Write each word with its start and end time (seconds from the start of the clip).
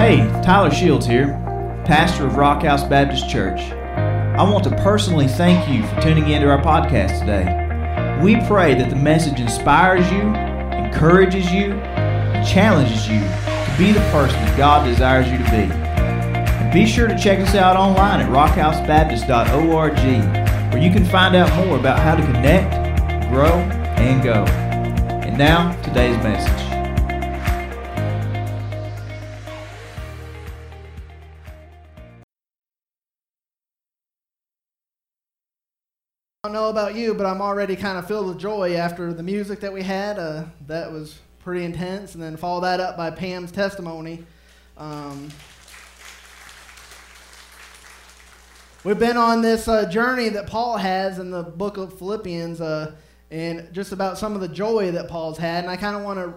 Hey, 0.00 0.16
Tyler 0.42 0.70
Shields 0.70 1.04
here, 1.04 1.26
pastor 1.84 2.26
of 2.26 2.36
Rock 2.36 2.62
House 2.62 2.82
Baptist 2.82 3.28
Church. 3.28 3.60
I 3.60 4.42
want 4.42 4.64
to 4.64 4.70
personally 4.76 5.28
thank 5.28 5.68
you 5.68 5.86
for 5.86 6.00
tuning 6.00 6.30
into 6.30 6.48
our 6.48 6.62
podcast 6.62 7.20
today. 7.20 7.44
We 8.24 8.36
pray 8.46 8.72
that 8.76 8.88
the 8.88 8.96
message 8.96 9.40
inspires 9.40 10.10
you, 10.10 10.22
encourages 10.22 11.52
you, 11.52 11.78
challenges 12.42 13.08
you 13.08 13.20
to 13.20 13.74
be 13.76 13.92
the 13.92 14.00
person 14.10 14.40
that 14.40 14.56
God 14.56 14.86
desires 14.86 15.30
you 15.30 15.36
to 15.36 15.44
be. 15.44 15.70
And 15.70 16.72
be 16.72 16.86
sure 16.86 17.06
to 17.06 17.18
check 17.18 17.38
us 17.38 17.54
out 17.54 17.76
online 17.76 18.22
at 18.22 18.30
rockhousebaptist.org, 18.30 19.98
where 20.72 20.82
you 20.82 20.90
can 20.90 21.04
find 21.04 21.36
out 21.36 21.54
more 21.66 21.78
about 21.78 21.98
how 21.98 22.16
to 22.16 22.22
connect, 22.22 22.70
grow, 23.30 23.52
and 24.00 24.22
go. 24.22 24.46
And 25.26 25.36
now, 25.36 25.78
today's 25.82 26.16
message. 26.22 26.69
Don't 36.52 36.62
know 36.64 36.68
about 36.68 36.96
you, 36.96 37.14
but 37.14 37.26
I'm 37.26 37.40
already 37.40 37.76
kind 37.76 37.96
of 37.96 38.08
filled 38.08 38.26
with 38.26 38.38
joy 38.38 38.74
after 38.74 39.12
the 39.14 39.22
music 39.22 39.60
that 39.60 39.72
we 39.72 39.84
had. 39.84 40.18
Uh, 40.18 40.46
that 40.66 40.90
was 40.90 41.20
pretty 41.38 41.64
intense, 41.64 42.14
and 42.14 42.22
then 42.22 42.36
follow 42.36 42.60
that 42.62 42.80
up 42.80 42.96
by 42.96 43.08
Pam's 43.08 43.52
testimony. 43.52 44.24
Um, 44.76 45.28
we've 48.82 48.98
been 48.98 49.16
on 49.16 49.42
this 49.42 49.68
uh, 49.68 49.88
journey 49.88 50.28
that 50.30 50.48
Paul 50.48 50.76
has 50.76 51.20
in 51.20 51.30
the 51.30 51.44
book 51.44 51.76
of 51.76 51.96
Philippians, 51.96 52.60
uh, 52.60 52.96
and 53.30 53.72
just 53.72 53.92
about 53.92 54.18
some 54.18 54.34
of 54.34 54.40
the 54.40 54.48
joy 54.48 54.90
that 54.90 55.06
Paul's 55.06 55.38
had. 55.38 55.62
And 55.62 55.70
I 55.70 55.76
kind 55.76 55.94
of 55.94 56.02
want 56.02 56.18
to 56.18 56.34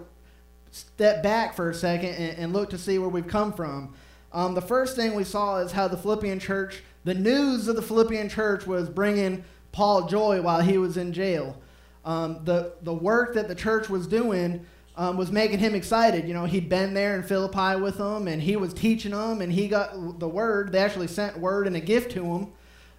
step 0.70 1.24
back 1.24 1.56
for 1.56 1.70
a 1.70 1.74
second 1.74 2.10
and, 2.10 2.38
and, 2.38 2.52
look 2.52 2.70
to 2.70 2.78
see 2.78 3.00
where 3.00 3.08
we've 3.08 3.26
come 3.26 3.52
from. 3.52 3.96
Um, 4.32 4.54
the 4.54 4.62
first 4.62 4.94
thing 4.94 5.16
we 5.16 5.24
saw 5.24 5.56
is 5.56 5.72
how 5.72 5.88
the 5.88 5.96
Philippian 5.96 6.38
church, 6.38 6.84
the 7.02 7.14
news 7.14 7.66
of 7.66 7.74
the 7.74 7.82
Philippian 7.82 8.28
church 8.28 8.64
was 8.64 8.88
bringing 8.88 9.44
Paul 9.74 10.06
joy 10.06 10.40
while 10.40 10.60
he 10.60 10.78
was 10.78 10.96
in 10.96 11.12
jail. 11.12 11.60
Um, 12.04 12.44
the, 12.44 12.74
the 12.82 12.94
work 12.94 13.34
that 13.34 13.48
the 13.48 13.56
church 13.56 13.88
was 13.88 14.06
doing 14.06 14.64
um, 14.96 15.16
was 15.16 15.32
making 15.32 15.58
him 15.58 15.74
excited. 15.74 16.28
You 16.28 16.34
know, 16.34 16.44
he'd 16.44 16.68
been 16.68 16.94
there 16.94 17.16
in 17.16 17.24
Philippi 17.24 17.80
with 17.80 17.98
them, 17.98 18.28
and 18.28 18.40
he 18.40 18.54
was 18.54 18.72
teaching 18.72 19.10
them, 19.10 19.40
and 19.40 19.52
he 19.52 19.66
got 19.66 20.20
the 20.20 20.28
word. 20.28 20.70
They 20.70 20.78
actually 20.78 21.08
sent 21.08 21.38
word 21.38 21.66
and 21.66 21.74
a 21.74 21.80
gift 21.80 22.12
to 22.12 22.24
him 22.24 22.52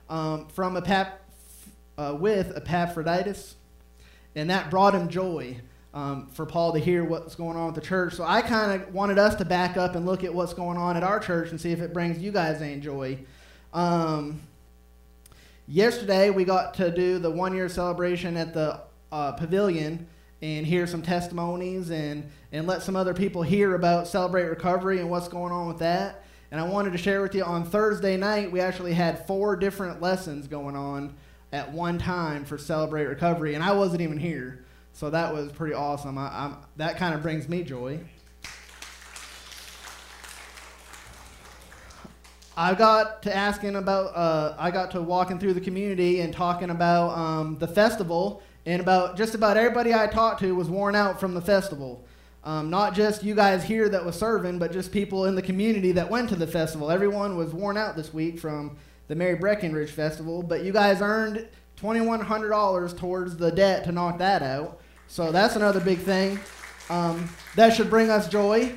um, 0.09 0.47
from 0.49 0.75
Epap- 0.75 1.13
uh, 1.97 2.17
with 2.19 2.51
Epaphroditus, 2.57 3.55
and 4.35 4.49
that 4.49 4.69
brought 4.69 4.93
him 4.93 5.07
joy 5.07 5.55
um, 5.93 6.27
for 6.27 6.45
Paul 6.45 6.73
to 6.73 6.79
hear 6.79 7.05
what's 7.05 7.35
going 7.35 7.55
on 7.55 7.67
with 7.67 7.75
the 7.75 7.87
church. 7.87 8.15
So 8.15 8.25
I 8.25 8.41
kind 8.41 8.81
of 8.81 8.93
wanted 8.93 9.17
us 9.17 9.33
to 9.35 9.45
back 9.45 9.77
up 9.77 9.95
and 9.95 10.05
look 10.05 10.25
at 10.25 10.33
what's 10.33 10.53
going 10.53 10.77
on 10.77 10.97
at 10.97 11.03
our 11.03 11.21
church 11.21 11.51
and 11.51 11.61
see 11.61 11.71
if 11.71 11.79
it 11.79 11.93
brings 11.93 12.19
you 12.19 12.33
guys 12.33 12.61
any 12.61 12.81
joy. 12.81 13.19
Um, 13.73 14.41
Yesterday, 15.67 16.30
we 16.30 16.44
got 16.44 16.75
to 16.75 16.91
do 16.91 17.17
the 17.17 17.31
one 17.31 17.55
year 17.55 17.67
celebration 17.67 18.38
at 18.38 18.53
the 18.53 18.81
uh, 19.11 19.31
pavilion 19.31 20.07
and 20.44 20.63
hear 20.63 20.85
some 20.85 21.02
testimonies 21.02 21.89
and, 21.89 22.30
and 22.52 22.67
let 22.67 22.83
some 22.83 22.95
other 22.95 23.16
people 23.16 23.41
hear 23.41 23.73
about 23.73 24.07
Celebrate 24.07 24.44
Recovery 24.44 24.99
and 24.99 25.09
what's 25.09 25.27
going 25.27 25.52
on 25.52 25.67
with 25.67 25.80
that. 25.80 26.23
And 26.52 26.61
I 26.61 26.63
wanted 26.66 26.91
to 26.91 26.99
share 26.99 27.23
with 27.23 27.33
you 27.33 27.44
on 27.44 27.66
Thursday 27.66 28.16
night, 28.16 28.52
we 28.52 28.59
actually 28.59 28.94
had 28.94 29.25
four 29.25 29.55
different 29.55 30.02
lessons 30.02 30.47
going 30.47 30.75
on 30.75 31.16
at 31.52 31.72
one 31.72 31.97
time 31.97 32.45
for 32.45 32.59
Celebrate 32.59 33.05
Recovery, 33.05 33.55
and 33.55 33.63
I 33.63 33.72
wasn't 33.72 34.02
even 34.02 34.19
here. 34.19 34.63
So 34.94 35.09
that 35.09 35.33
was 35.33 35.52
pretty 35.52 35.73
awesome. 35.73 36.17
I, 36.17 36.53
that 36.77 36.97
kind 36.97 37.16
of 37.16 37.23
brings 37.23 37.50
me 37.50 37.63
joy. 37.63 38.02
I 42.57 42.73
got 42.73 43.23
to 43.23 43.35
asking 43.35 43.75
about, 43.75 44.15
uh, 44.15 44.55
I 44.57 44.71
got 44.71 44.91
to 44.91 45.01
walking 45.01 45.39
through 45.39 45.53
the 45.53 45.61
community 45.61 46.21
and 46.21 46.33
talking 46.33 46.69
about 46.69 47.17
um, 47.17 47.57
the 47.59 47.67
festival, 47.67 48.41
and 48.66 48.81
about 48.81 49.17
just 49.17 49.35
about 49.35 49.57
everybody 49.57 49.93
I 49.93 50.07
talked 50.07 50.39
to 50.39 50.55
was 50.55 50.69
worn 50.69 50.95
out 50.95 51.19
from 51.19 51.33
the 51.33 51.41
festival. 51.41 52.05
Um, 52.45 52.69
not 52.69 52.94
just 52.94 53.23
you 53.23 53.35
guys 53.35 53.63
here 53.63 53.89
that 53.89 54.05
was 54.05 54.15
serving, 54.15 54.59
but 54.59 54.71
just 54.71 54.91
people 54.91 55.25
in 55.25 55.35
the 55.35 55.41
community 55.41 55.91
that 55.94 56.09
went 56.09 56.29
to 56.29 56.35
the 56.35 56.47
festival. 56.47 56.91
Everyone 56.91 57.38
was 57.38 57.51
worn 57.53 57.75
out 57.75 57.95
this 57.95 58.13
week 58.13 58.39
from 58.39 58.77
the 59.07 59.15
Mary 59.15 59.35
Breckinridge 59.35 59.91
Festival, 59.91 60.41
but 60.41 60.63
you 60.63 60.71
guys 60.71 61.01
earned 61.01 61.47
$2,100 61.81 62.97
towards 62.97 63.35
the 63.38 63.51
debt 63.51 63.83
to 63.85 63.91
knock 63.91 64.17
that 64.19 64.41
out. 64.41 64.79
So 65.07 65.31
that's 65.31 65.55
another 65.55 65.79
big 65.79 65.99
thing. 65.99 66.39
Um, 66.89 67.27
that 67.55 67.75
should 67.75 67.89
bring 67.89 68.09
us 68.09 68.27
joy. 68.27 68.75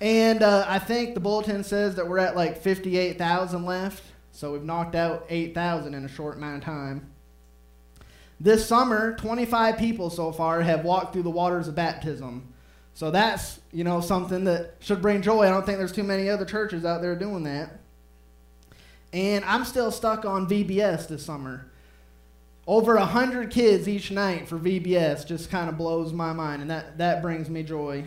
And 0.00 0.42
uh, 0.42 0.64
I 0.68 0.78
think 0.78 1.14
the 1.14 1.20
bulletin 1.20 1.64
says 1.64 1.94
that 1.96 2.08
we're 2.08 2.18
at 2.18 2.36
like 2.36 2.60
58,000 2.60 3.64
left. 3.64 4.02
So 4.32 4.52
we've 4.52 4.62
knocked 4.62 4.94
out 4.94 5.26
8,000 5.30 5.94
in 5.94 6.04
a 6.04 6.08
short 6.08 6.36
amount 6.36 6.58
of 6.58 6.64
time. 6.64 7.10
This 8.38 8.66
summer, 8.66 9.16
25 9.16 9.78
people 9.78 10.10
so 10.10 10.30
far 10.30 10.60
have 10.60 10.84
walked 10.84 11.14
through 11.14 11.22
the 11.22 11.30
waters 11.30 11.68
of 11.68 11.74
baptism. 11.74 12.52
So 12.92 13.10
that's, 13.10 13.60
you 13.72 13.84
know, 13.84 14.00
something 14.00 14.44
that 14.44 14.74
should 14.80 15.00
bring 15.00 15.22
joy. 15.22 15.46
I 15.46 15.50
don't 15.50 15.64
think 15.64 15.78
there's 15.78 15.92
too 15.92 16.02
many 16.02 16.28
other 16.28 16.44
churches 16.44 16.84
out 16.84 17.00
there 17.00 17.16
doing 17.16 17.44
that. 17.44 17.80
And 19.12 19.44
I'm 19.46 19.64
still 19.64 19.90
stuck 19.90 20.26
on 20.26 20.46
VBS 20.46 21.08
this 21.08 21.24
summer. 21.24 21.70
Over 22.66 22.96
100 22.96 23.50
kids 23.50 23.88
each 23.88 24.10
night 24.10 24.48
for 24.48 24.58
VBS 24.58 25.26
just 25.26 25.50
kind 25.50 25.70
of 25.70 25.78
blows 25.78 26.12
my 26.12 26.32
mind, 26.32 26.62
and 26.62 26.70
that, 26.70 26.98
that 26.98 27.22
brings 27.22 27.48
me 27.48 27.62
joy. 27.62 28.04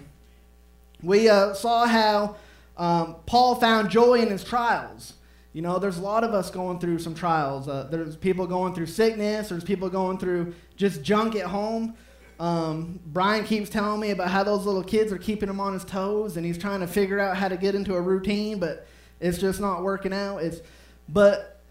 We 1.01 1.29
uh, 1.29 1.53
saw 1.53 1.85
how 1.85 2.35
um, 2.77 3.15
Paul 3.25 3.55
found 3.55 3.89
joy 3.89 4.15
in 4.15 4.29
his 4.29 4.43
trials. 4.43 5.13
You 5.53 5.61
know, 5.61 5.79
there's 5.79 5.97
a 5.97 6.01
lot 6.01 6.23
of 6.23 6.33
us 6.33 6.51
going 6.51 6.79
through 6.79 6.99
some 6.99 7.15
trials. 7.15 7.67
Uh, 7.67 7.87
there's 7.89 8.15
people 8.15 8.45
going 8.45 8.75
through 8.75 8.85
sickness. 8.85 9.49
There's 9.49 9.63
people 9.63 9.89
going 9.89 10.17
through 10.17 10.53
just 10.75 11.01
junk 11.01 11.35
at 11.35 11.45
home. 11.45 11.95
Um, 12.39 12.99
Brian 13.05 13.43
keeps 13.43 13.69
telling 13.69 13.99
me 13.99 14.11
about 14.11 14.29
how 14.29 14.43
those 14.43 14.65
little 14.65 14.83
kids 14.83 15.11
are 15.11 15.17
keeping 15.17 15.49
him 15.49 15.59
on 15.59 15.73
his 15.73 15.83
toes, 15.83 16.37
and 16.37 16.45
he's 16.45 16.57
trying 16.57 16.79
to 16.79 16.87
figure 16.87 17.19
out 17.19 17.35
how 17.35 17.49
to 17.49 17.57
get 17.57 17.75
into 17.75 17.95
a 17.95 18.01
routine, 18.01 18.59
but 18.59 18.87
it's 19.19 19.37
just 19.37 19.59
not 19.59 19.83
working 19.83 20.13
out. 20.13 20.37
It's, 20.37 20.61
but 21.09 21.61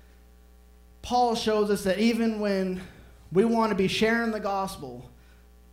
Paul 1.00 1.34
shows 1.34 1.71
us 1.71 1.84
that 1.84 1.99
even 1.99 2.41
when 2.41 2.83
we 3.33 3.47
want 3.47 3.71
to 3.71 3.77
be 3.77 3.88
sharing 3.88 4.31
the 4.31 4.41
gospel, 4.41 5.09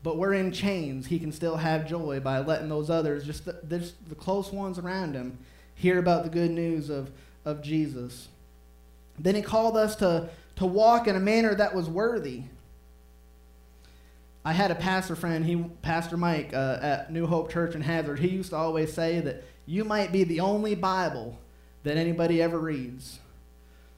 but 0.06 0.18
we're 0.18 0.36
in 0.36 0.52
chains, 0.52 1.08
he 1.08 1.18
can 1.18 1.32
still 1.32 1.58
have 1.58 1.88
joy 1.88 2.20
by 2.20 2.38
letting 2.38 2.70
those 2.70 2.92
others, 2.92 3.26
just 3.26 3.44
the, 3.44 3.60
just 3.68 3.96
the 4.08 4.14
close 4.14 4.52
ones 4.52 4.78
around 4.78 5.16
him, 5.16 5.36
hear 5.74 5.98
about 5.98 6.24
the 6.24 6.30
good 6.30 6.52
news 6.52 6.92
of, 6.92 7.10
of 7.44 7.64
Jesus. 7.64 8.28
Then 9.18 9.34
he 9.34 9.42
called 9.42 9.76
us 9.76 9.96
to, 9.96 10.30
to 10.58 10.66
walk 10.68 11.08
in 11.08 11.16
a 11.16 11.20
manner 11.20 11.56
that 11.56 11.74
was 11.74 11.90
worthy. 11.90 12.44
I 14.46 14.54
had 14.54 14.70
a 14.70 14.76
pastor 14.76 15.16
friend, 15.16 15.44
he, 15.44 15.56
Pastor 15.82 16.18
Mike, 16.18 16.54
uh, 16.54 16.78
at 16.84 17.12
New 17.12 17.26
Hope 17.26 17.52
Church 17.52 17.74
in 17.74 17.82
Hazard. 17.82 18.20
He 18.20 18.28
used 18.28 18.52
to 18.52 18.58
always 18.58 18.94
say 18.94 19.22
that 19.22 19.44
you 19.66 19.84
might 19.86 20.12
be 20.12 20.24
the 20.24 20.40
only 20.40 20.76
Bible 20.76 21.40
that 21.82 21.98
anybody 21.98 22.44
ever 22.44 22.60
reads. 22.60 23.18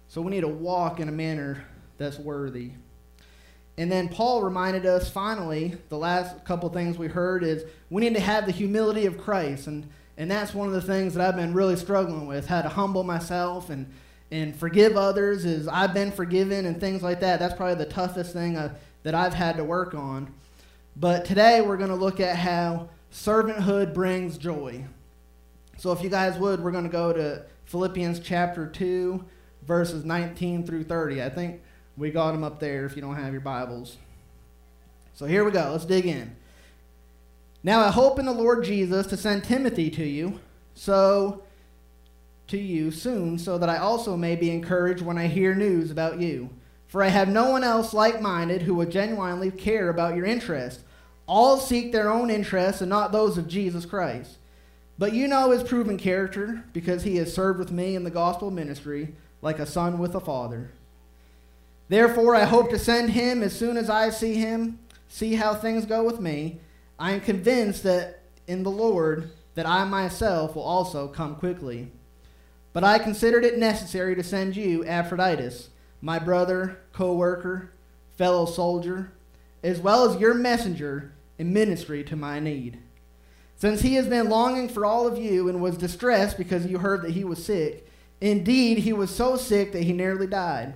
So 0.07 0.21
we 0.21 0.31
need 0.31 0.41
to 0.41 0.47
walk 0.47 1.01
in 1.01 1.09
a 1.09 1.11
manner 1.11 1.65
that's 1.97 2.17
worthy. 2.17 2.71
And 3.77 3.91
then 3.91 4.09
Paul 4.09 4.41
reminded 4.41 4.85
us 4.85 5.09
finally, 5.09 5.77
the 5.89 5.97
last 5.97 6.43
couple 6.45 6.67
things 6.69 6.97
we 6.97 7.07
heard 7.07 7.43
is 7.43 7.63
we 7.89 8.01
need 8.01 8.15
to 8.15 8.19
have 8.19 8.45
the 8.45 8.51
humility 8.51 9.05
of 9.05 9.19
Christ. 9.19 9.67
And, 9.67 9.87
and 10.17 10.31
that's 10.31 10.53
one 10.53 10.67
of 10.67 10.73
the 10.73 10.81
things 10.81 11.13
that 11.13 11.27
I've 11.27 11.35
been 11.35 11.53
really 11.53 11.75
struggling 11.75 12.25
with, 12.25 12.47
how 12.47 12.63
to 12.63 12.69
humble 12.69 13.03
myself 13.03 13.69
and, 13.69 13.91
and 14.31 14.55
forgive 14.55 14.97
others 14.97 15.45
is 15.45 15.67
I've 15.67 15.93
been 15.93 16.11
forgiven 16.11 16.65
and 16.65 16.79
things 16.79 17.03
like 17.03 17.19
that. 17.19 17.39
That's 17.39 17.53
probably 17.53 17.75
the 17.75 17.91
toughest 17.91 18.33
thing 18.33 18.57
uh, 18.57 18.73
that 19.03 19.13
I've 19.13 19.35
had 19.35 19.57
to 19.57 19.63
work 19.63 19.93
on. 19.93 20.33
But 20.95 21.25
today 21.25 21.61
we're 21.61 21.77
going 21.77 21.91
to 21.91 21.95
look 21.95 22.19
at 22.19 22.35
how 22.35 22.89
servanthood 23.13 23.93
brings 23.93 24.39
joy. 24.39 24.85
So 25.77 25.91
if 25.91 26.01
you 26.01 26.09
guys 26.09 26.39
would, 26.39 26.63
we're 26.63 26.71
going 26.71 26.85
to 26.85 26.89
go 26.89 27.13
to 27.13 27.43
Philippians 27.65 28.19
chapter 28.21 28.65
2, 28.65 29.23
verses 29.67 30.03
19 30.03 30.65
through 30.65 30.85
30. 30.85 31.21
I 31.21 31.29
think 31.29 31.61
we 31.97 32.11
got 32.11 32.31
them 32.31 32.43
up 32.43 32.59
there 32.59 32.85
if 32.85 32.95
you 32.95 33.01
don't 33.01 33.15
have 33.15 33.31
your 33.31 33.41
Bibles. 33.41 33.97
So 35.15 35.25
here 35.25 35.43
we 35.43 35.51
go. 35.51 35.71
Let's 35.71 35.85
dig 35.85 36.05
in. 36.05 36.35
Now 37.63 37.81
I 37.81 37.89
hope 37.89 38.19
in 38.19 38.25
the 38.25 38.31
Lord 38.31 38.63
Jesus 38.63 39.07
to 39.07 39.17
send 39.17 39.43
Timothy 39.43 39.89
to 39.89 40.05
you, 40.05 40.39
so 40.75 41.41
to 42.47 42.57
you 42.57 42.91
soon, 42.91 43.39
so 43.39 43.57
that 43.57 43.67
I 43.67 43.77
also 43.77 44.15
may 44.15 44.35
be 44.35 44.51
encouraged 44.51 45.01
when 45.01 45.17
I 45.17 45.27
hear 45.27 45.55
news 45.55 45.89
about 45.89 46.19
you. 46.19 46.49
For 46.87 47.03
I 47.03 47.09
have 47.09 47.27
no 47.27 47.49
one 47.49 47.63
else 47.63 47.93
like 47.93 48.21
minded 48.21 48.61
who 48.61 48.75
would 48.75 48.91
genuinely 48.91 49.51
care 49.51 49.89
about 49.89 50.15
your 50.15 50.25
interest. 50.25 50.81
All 51.25 51.57
seek 51.57 51.91
their 51.91 52.09
own 52.09 52.29
interests 52.29 52.79
and 52.79 52.89
not 52.89 53.11
those 53.11 53.37
of 53.37 53.49
Jesus 53.49 53.85
Christ. 53.85 54.37
But 54.97 55.13
you 55.13 55.27
know 55.27 55.51
his 55.51 55.63
proven 55.63 55.97
character, 55.97 56.63
because 56.71 57.03
he 57.03 57.17
has 57.17 57.33
served 57.33 57.59
with 57.59 57.71
me 57.71 57.95
in 57.95 58.03
the 58.03 58.09
gospel 58.09 58.49
ministry 58.49 59.15
like 59.41 59.59
a 59.59 59.65
son 59.65 59.99
with 59.99 60.15
a 60.15 60.19
father. 60.19 60.71
Therefore, 61.89 62.35
I 62.35 62.43
hope 62.43 62.69
to 62.71 62.79
send 62.79 63.11
him 63.11 63.41
as 63.41 63.57
soon 63.57 63.77
as 63.77 63.89
I 63.89 64.09
see 64.09 64.35
him, 64.35 64.79
see 65.07 65.35
how 65.35 65.53
things 65.53 65.85
go 65.85 66.03
with 66.03 66.19
me. 66.19 66.59
I 66.99 67.11
am 67.11 67.21
convinced 67.21 67.83
that 67.83 68.23
in 68.47 68.63
the 68.63 68.71
Lord 68.71 69.29
that 69.55 69.65
I 69.65 69.85
myself 69.85 70.55
will 70.55 70.63
also 70.63 71.07
come 71.07 71.35
quickly. 71.35 71.91
But 72.73 72.83
I 72.83 72.99
considered 72.99 73.45
it 73.45 73.57
necessary 73.57 74.15
to 74.15 74.23
send 74.23 74.55
you 74.55 74.85
Epaphroditus, 74.85 75.69
my 76.01 76.19
brother, 76.19 76.79
co 76.93 77.13
worker, 77.13 77.71
fellow 78.17 78.45
soldier, 78.45 79.13
as 79.63 79.79
well 79.79 80.09
as 80.09 80.19
your 80.19 80.33
messenger 80.33 81.13
in 81.37 81.53
ministry 81.53 82.03
to 82.03 82.15
my 82.15 82.39
need. 82.39 82.79
Since 83.55 83.81
he 83.81 83.95
has 83.95 84.07
been 84.07 84.29
longing 84.29 84.69
for 84.69 84.85
all 84.85 85.07
of 85.07 85.17
you 85.17 85.49
and 85.49 85.61
was 85.61 85.77
distressed 85.77 86.37
because 86.37 86.67
you 86.67 86.77
heard 86.77 87.01
that 87.01 87.11
he 87.11 87.23
was 87.23 87.43
sick, 87.43 87.87
indeed, 88.21 88.79
he 88.79 88.93
was 88.93 89.09
so 89.09 89.35
sick 89.35 89.71
that 89.71 89.83
he 89.83 89.93
nearly 89.93 90.27
died. 90.27 90.75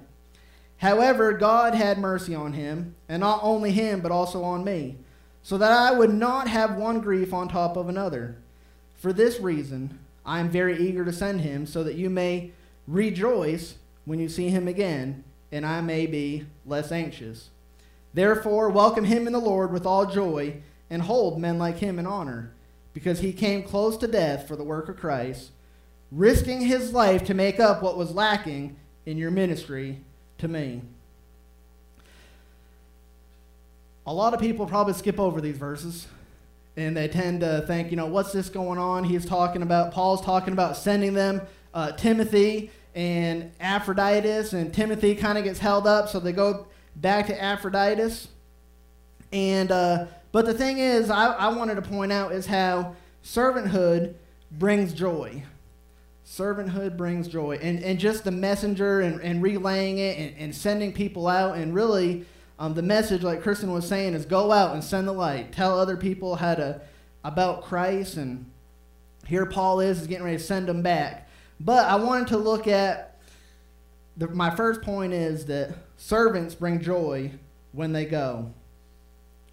However, 0.81 1.33
God 1.33 1.75
had 1.75 1.99
mercy 1.99 2.33
on 2.33 2.53
him, 2.53 2.95
and 3.07 3.19
not 3.19 3.41
only 3.43 3.71
him, 3.71 4.01
but 4.01 4.11
also 4.11 4.41
on 4.41 4.63
me, 4.63 4.97
so 5.43 5.55
that 5.59 5.71
I 5.71 5.91
would 5.91 6.11
not 6.11 6.47
have 6.47 6.75
one 6.75 7.01
grief 7.01 7.35
on 7.35 7.47
top 7.47 7.77
of 7.77 7.87
another. 7.87 8.37
For 8.95 9.13
this 9.13 9.39
reason, 9.39 9.99
I 10.25 10.39
am 10.39 10.49
very 10.49 10.79
eager 10.79 11.05
to 11.05 11.13
send 11.13 11.41
him, 11.41 11.67
so 11.67 11.83
that 11.83 11.97
you 11.97 12.09
may 12.09 12.53
rejoice 12.87 13.75
when 14.05 14.19
you 14.19 14.27
see 14.27 14.49
him 14.49 14.67
again, 14.67 15.23
and 15.51 15.67
I 15.67 15.81
may 15.81 16.07
be 16.07 16.47
less 16.65 16.91
anxious. 16.91 17.51
Therefore, 18.15 18.71
welcome 18.71 19.05
him 19.05 19.27
in 19.27 19.33
the 19.33 19.39
Lord 19.39 19.71
with 19.71 19.85
all 19.85 20.07
joy, 20.07 20.63
and 20.89 21.03
hold 21.03 21.39
men 21.39 21.59
like 21.59 21.77
him 21.77 21.99
in 21.99 22.07
honor, 22.07 22.53
because 22.91 23.19
he 23.19 23.33
came 23.33 23.61
close 23.61 23.97
to 23.97 24.07
death 24.07 24.47
for 24.47 24.55
the 24.55 24.63
work 24.63 24.89
of 24.89 24.97
Christ, 24.97 25.51
risking 26.11 26.61
his 26.61 26.91
life 26.91 27.23
to 27.25 27.35
make 27.35 27.59
up 27.59 27.83
what 27.83 27.99
was 27.99 28.15
lacking 28.15 28.77
in 29.05 29.19
your 29.19 29.29
ministry 29.29 29.99
to 30.41 30.47
me. 30.47 30.81
A 34.07 34.13
lot 34.13 34.33
of 34.33 34.39
people 34.39 34.65
probably 34.65 34.93
skip 34.93 35.19
over 35.19 35.39
these 35.39 35.57
verses 35.57 36.07
and 36.75 36.97
they 36.97 37.07
tend 37.07 37.41
to 37.41 37.63
think, 37.67 37.91
you 37.91 37.97
know, 37.97 38.07
what's 38.07 38.31
this 38.31 38.49
going 38.49 38.79
on? 38.79 39.03
He's 39.03 39.25
talking 39.25 39.61
about, 39.61 39.93
Paul's 39.93 40.21
talking 40.21 40.53
about 40.53 40.75
sending 40.77 41.13
them 41.13 41.41
uh, 41.73 41.91
Timothy 41.91 42.71
and 42.95 43.51
Epaphroditus, 43.59 44.53
and 44.53 44.73
Timothy 44.73 45.15
kind 45.15 45.37
of 45.37 45.43
gets 45.43 45.59
held 45.59 45.87
up, 45.87 46.09
so 46.09 46.19
they 46.19 46.33
go 46.33 46.67
back 46.95 47.27
to 47.27 47.41
Epaphroditus. 47.41 48.27
And, 49.31 49.71
uh, 49.71 50.07
but 50.31 50.45
the 50.45 50.53
thing 50.53 50.79
is, 50.79 51.09
I, 51.09 51.27
I 51.27 51.55
wanted 51.55 51.75
to 51.75 51.81
point 51.83 52.11
out 52.11 52.31
is 52.31 52.47
how 52.47 52.95
servanthood 53.23 54.15
brings 54.51 54.93
joy. 54.93 55.43
Servanthood 56.31 56.95
brings 56.95 57.27
joy. 57.27 57.59
And, 57.61 57.83
and 57.83 57.99
just 57.99 58.23
the 58.23 58.31
messenger 58.31 59.01
and, 59.01 59.19
and 59.19 59.43
relaying 59.43 59.97
it 59.97 60.17
and, 60.17 60.37
and 60.37 60.55
sending 60.55 60.93
people 60.93 61.27
out 61.27 61.57
and 61.57 61.75
really 61.75 62.25
um, 62.57 62.73
the 62.73 62.81
message, 62.81 63.21
like 63.21 63.41
Kristen 63.41 63.73
was 63.73 63.85
saying, 63.85 64.13
is 64.13 64.25
go 64.25 64.53
out 64.53 64.73
and 64.73 64.81
send 64.81 65.09
the 65.09 65.11
light. 65.11 65.51
Tell 65.51 65.77
other 65.77 65.97
people 65.97 66.37
how 66.37 66.55
to 66.55 66.81
about 67.25 67.63
Christ. 67.63 68.15
And 68.15 68.49
here 69.27 69.45
Paul 69.45 69.81
is, 69.81 69.99
is 69.99 70.07
getting 70.07 70.23
ready 70.23 70.37
to 70.37 70.43
send 70.43 70.67
them 70.67 70.81
back. 70.81 71.27
But 71.59 71.85
I 71.85 71.95
wanted 71.95 72.29
to 72.29 72.37
look 72.37 72.65
at 72.65 73.19
the, 74.15 74.29
my 74.29 74.55
first 74.55 74.81
point 74.83 75.11
is 75.11 75.47
that 75.47 75.75
servants 75.97 76.55
bring 76.55 76.79
joy 76.79 77.31
when 77.73 77.91
they 77.91 78.05
go. 78.05 78.53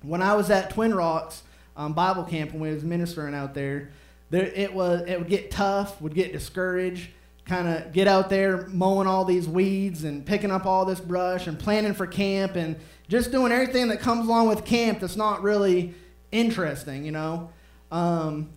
When 0.02 0.22
I 0.22 0.34
was 0.34 0.48
at 0.48 0.70
Twin 0.70 0.94
Rocks 0.94 1.42
um, 1.76 1.92
Bible 1.92 2.24
Camp 2.24 2.52
when 2.52 2.60
we 2.60 2.72
was 2.72 2.84
ministering 2.84 3.34
out 3.34 3.54
there, 3.54 3.90
there 4.30 4.46
it 4.46 4.72
was 4.72 5.02
it 5.06 5.18
would 5.18 5.28
get 5.28 5.50
tough, 5.50 6.00
would 6.00 6.14
get 6.14 6.32
discouraged 6.32 7.10
kind 7.48 7.66
of 7.66 7.92
get 7.92 8.06
out 8.06 8.28
there 8.28 8.66
mowing 8.68 9.08
all 9.08 9.24
these 9.24 9.48
weeds 9.48 10.04
and 10.04 10.24
picking 10.24 10.50
up 10.50 10.66
all 10.66 10.84
this 10.84 11.00
brush 11.00 11.46
and 11.46 11.58
planning 11.58 11.94
for 11.94 12.06
camp 12.06 12.54
and 12.54 12.76
just 13.08 13.32
doing 13.32 13.50
everything 13.50 13.88
that 13.88 14.00
comes 14.00 14.26
along 14.26 14.48
with 14.48 14.64
camp 14.64 15.00
that's 15.00 15.16
not 15.16 15.42
really 15.42 15.94
interesting, 16.30 17.04
you 17.04 17.12
know. 17.12 17.50
Um, 17.90 18.50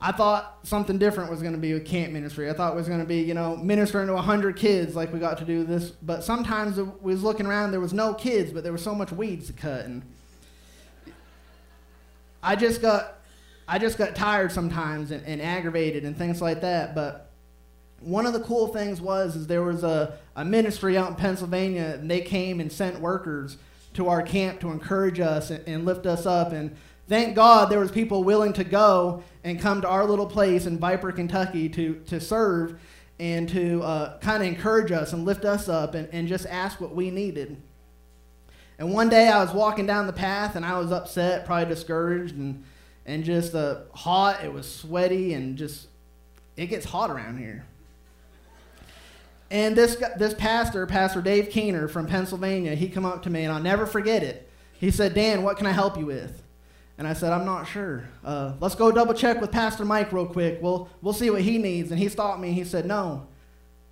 I 0.00 0.12
thought 0.12 0.58
something 0.64 0.98
different 0.98 1.30
was 1.30 1.40
going 1.40 1.52
to 1.52 1.58
be 1.58 1.72
with 1.72 1.86
camp 1.86 2.12
ministry. 2.12 2.50
I 2.50 2.52
thought 2.52 2.72
it 2.72 2.76
was 2.76 2.88
going 2.88 3.00
to 3.00 3.06
be, 3.06 3.20
you 3.20 3.34
know, 3.34 3.56
ministering 3.56 4.08
to 4.08 4.14
100 4.14 4.56
kids 4.56 4.96
like 4.96 5.12
we 5.12 5.20
got 5.20 5.38
to 5.38 5.44
do 5.44 5.62
this. 5.62 5.90
But 5.90 6.24
sometimes 6.24 6.78
we 6.78 7.12
was 7.12 7.22
looking 7.22 7.46
around, 7.46 7.70
there 7.70 7.80
was 7.80 7.92
no 7.92 8.14
kids, 8.14 8.52
but 8.52 8.64
there 8.64 8.72
was 8.72 8.82
so 8.82 8.94
much 8.94 9.12
weeds 9.12 9.46
to 9.48 9.52
cut. 9.52 9.84
And 9.84 10.02
I 12.42 12.56
just 12.56 12.82
got, 12.82 13.19
I 13.70 13.78
just 13.78 13.98
got 13.98 14.16
tired 14.16 14.50
sometimes 14.50 15.12
and, 15.12 15.24
and 15.24 15.40
aggravated 15.40 16.02
and 16.02 16.18
things 16.18 16.42
like 16.42 16.62
that. 16.62 16.92
But 16.92 17.30
one 18.00 18.26
of 18.26 18.32
the 18.32 18.40
cool 18.40 18.66
things 18.66 19.00
was 19.00 19.36
is 19.36 19.46
there 19.46 19.62
was 19.62 19.84
a, 19.84 20.18
a 20.34 20.44
ministry 20.44 20.98
out 20.98 21.10
in 21.10 21.14
Pennsylvania 21.14 21.96
and 22.00 22.10
they 22.10 22.20
came 22.20 22.58
and 22.58 22.72
sent 22.72 22.98
workers 22.98 23.58
to 23.94 24.08
our 24.08 24.22
camp 24.22 24.58
to 24.62 24.70
encourage 24.70 25.20
us 25.20 25.50
and, 25.50 25.66
and, 25.68 25.84
lift 25.84 26.04
us 26.04 26.26
up 26.26 26.50
and 26.50 26.76
thank 27.08 27.36
God 27.36 27.70
there 27.70 27.78
was 27.78 27.92
people 27.92 28.24
willing 28.24 28.52
to 28.54 28.64
go 28.64 29.22
and 29.44 29.60
come 29.60 29.82
to 29.82 29.88
our 29.88 30.04
little 30.04 30.26
place 30.26 30.66
in 30.66 30.76
Viper, 30.76 31.12
Kentucky 31.12 31.68
to, 31.68 31.94
to 32.06 32.20
serve 32.20 32.80
and 33.20 33.48
to 33.50 33.82
uh, 33.84 34.18
kind 34.18 34.42
of 34.42 34.48
encourage 34.48 34.90
us 34.90 35.12
and 35.12 35.24
lift 35.24 35.44
us 35.44 35.68
up 35.68 35.94
and, 35.94 36.08
and 36.10 36.26
just 36.26 36.44
ask 36.46 36.80
what 36.80 36.96
we 36.96 37.08
needed. 37.12 37.62
And 38.80 38.92
one 38.92 39.08
day 39.08 39.28
I 39.28 39.44
was 39.44 39.54
walking 39.54 39.86
down 39.86 40.08
the 40.08 40.12
path 40.12 40.56
and 40.56 40.66
I 40.66 40.76
was 40.76 40.90
upset, 40.90 41.46
probably 41.46 41.72
discouraged 41.72 42.34
and, 42.34 42.64
and 43.10 43.24
just 43.24 43.54
uh, 43.54 43.80
hot. 43.92 44.44
It 44.44 44.52
was 44.52 44.72
sweaty 44.72 45.34
and 45.34 45.58
just, 45.58 45.88
it 46.56 46.66
gets 46.66 46.86
hot 46.86 47.10
around 47.10 47.38
here. 47.38 47.66
And 49.50 49.74
this, 49.74 49.96
this 50.16 50.32
pastor, 50.32 50.86
Pastor 50.86 51.20
Dave 51.20 51.50
Keener 51.50 51.88
from 51.88 52.06
Pennsylvania, 52.06 52.76
he 52.76 52.88
come 52.88 53.04
up 53.04 53.24
to 53.24 53.30
me, 53.30 53.42
and 53.42 53.52
I'll 53.52 53.62
never 53.62 53.84
forget 53.84 54.22
it. 54.22 54.48
He 54.74 54.92
said, 54.92 55.12
Dan, 55.12 55.42
what 55.42 55.56
can 55.56 55.66
I 55.66 55.72
help 55.72 55.98
you 55.98 56.06
with? 56.06 56.40
And 56.98 57.08
I 57.08 57.14
said, 57.14 57.32
I'm 57.32 57.44
not 57.44 57.64
sure. 57.64 58.04
Uh, 58.24 58.52
let's 58.60 58.76
go 58.76 58.92
double 58.92 59.14
check 59.14 59.40
with 59.40 59.50
Pastor 59.50 59.84
Mike 59.84 60.12
real 60.12 60.26
quick. 60.26 60.58
We'll, 60.62 60.88
we'll 61.02 61.14
see 61.14 61.30
what 61.30 61.42
he 61.42 61.58
needs. 61.58 61.90
And 61.90 61.98
he 61.98 62.08
stopped 62.08 62.38
me. 62.38 62.52
He 62.52 62.62
said, 62.62 62.86
No, 62.86 63.26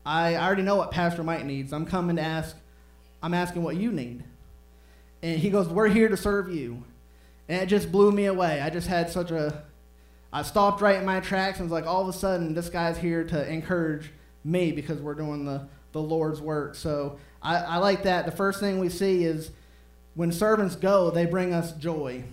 I, 0.07 0.37
I 0.37 0.47
already 0.47 0.63
know 0.63 0.77
what 0.77 0.91
Pastor 0.91 1.25
Mike 1.25 1.45
needs. 1.45 1.73
I'm 1.73 1.87
coming 1.87 2.17
to 2.17 2.23
ask, 2.23 2.55
I'm 3.23 3.35
asking 3.35 3.63
what 3.63 3.77
you 3.77 3.91
need. 3.91 4.23
And 5.23 5.41
he 5.41 5.51
goes, 5.51 5.69
We're 5.69 5.89
here 5.89 6.09
to 6.09 6.17
serve 6.17 6.55
you. 6.55 6.85
And 7.49 7.63
it 7.63 7.67
just 7.67 7.91
blew 7.91 8.13
me 8.13 8.27
away. 8.27 8.61
I 8.61 8.71
just 8.71 8.87
had 8.87 9.11
such 9.11 9.31
a, 9.31 9.63
I 10.33 10.43
stopped 10.43 10.81
right 10.83 10.97
in 10.97 11.07
my 11.07 11.21
tracks 11.21 11.59
and 11.59 11.71
was 11.71 11.73
like, 11.73 11.87
all 11.87 12.03
of 12.03 12.09
a 12.09 12.13
sudden, 12.13 12.55
this 12.55 12.69
guy's 12.69 12.99
here 12.99 13.25
to 13.25 13.51
encourage 13.51 14.11
me 14.45 14.73
because 14.73 15.01
we're 15.01 15.15
doing 15.15 15.45
the, 15.45 15.67
the 15.93 16.03
Lord's 16.03 16.41
work. 16.41 16.75
So 16.75 17.19
I, 17.43 17.57
I 17.57 17.77
like 17.79 18.03
that. 18.03 18.27
The 18.27 18.33
first 18.33 18.61
thing 18.61 18.79
we 18.79 18.89
see 18.89 19.25
is 19.25 19.51
when 20.15 20.33
servants 20.33 20.77
go, 20.77 21.11
they 21.11 21.27
bring 21.27 21.55
us 21.55 21.73
joy. 21.73 22.25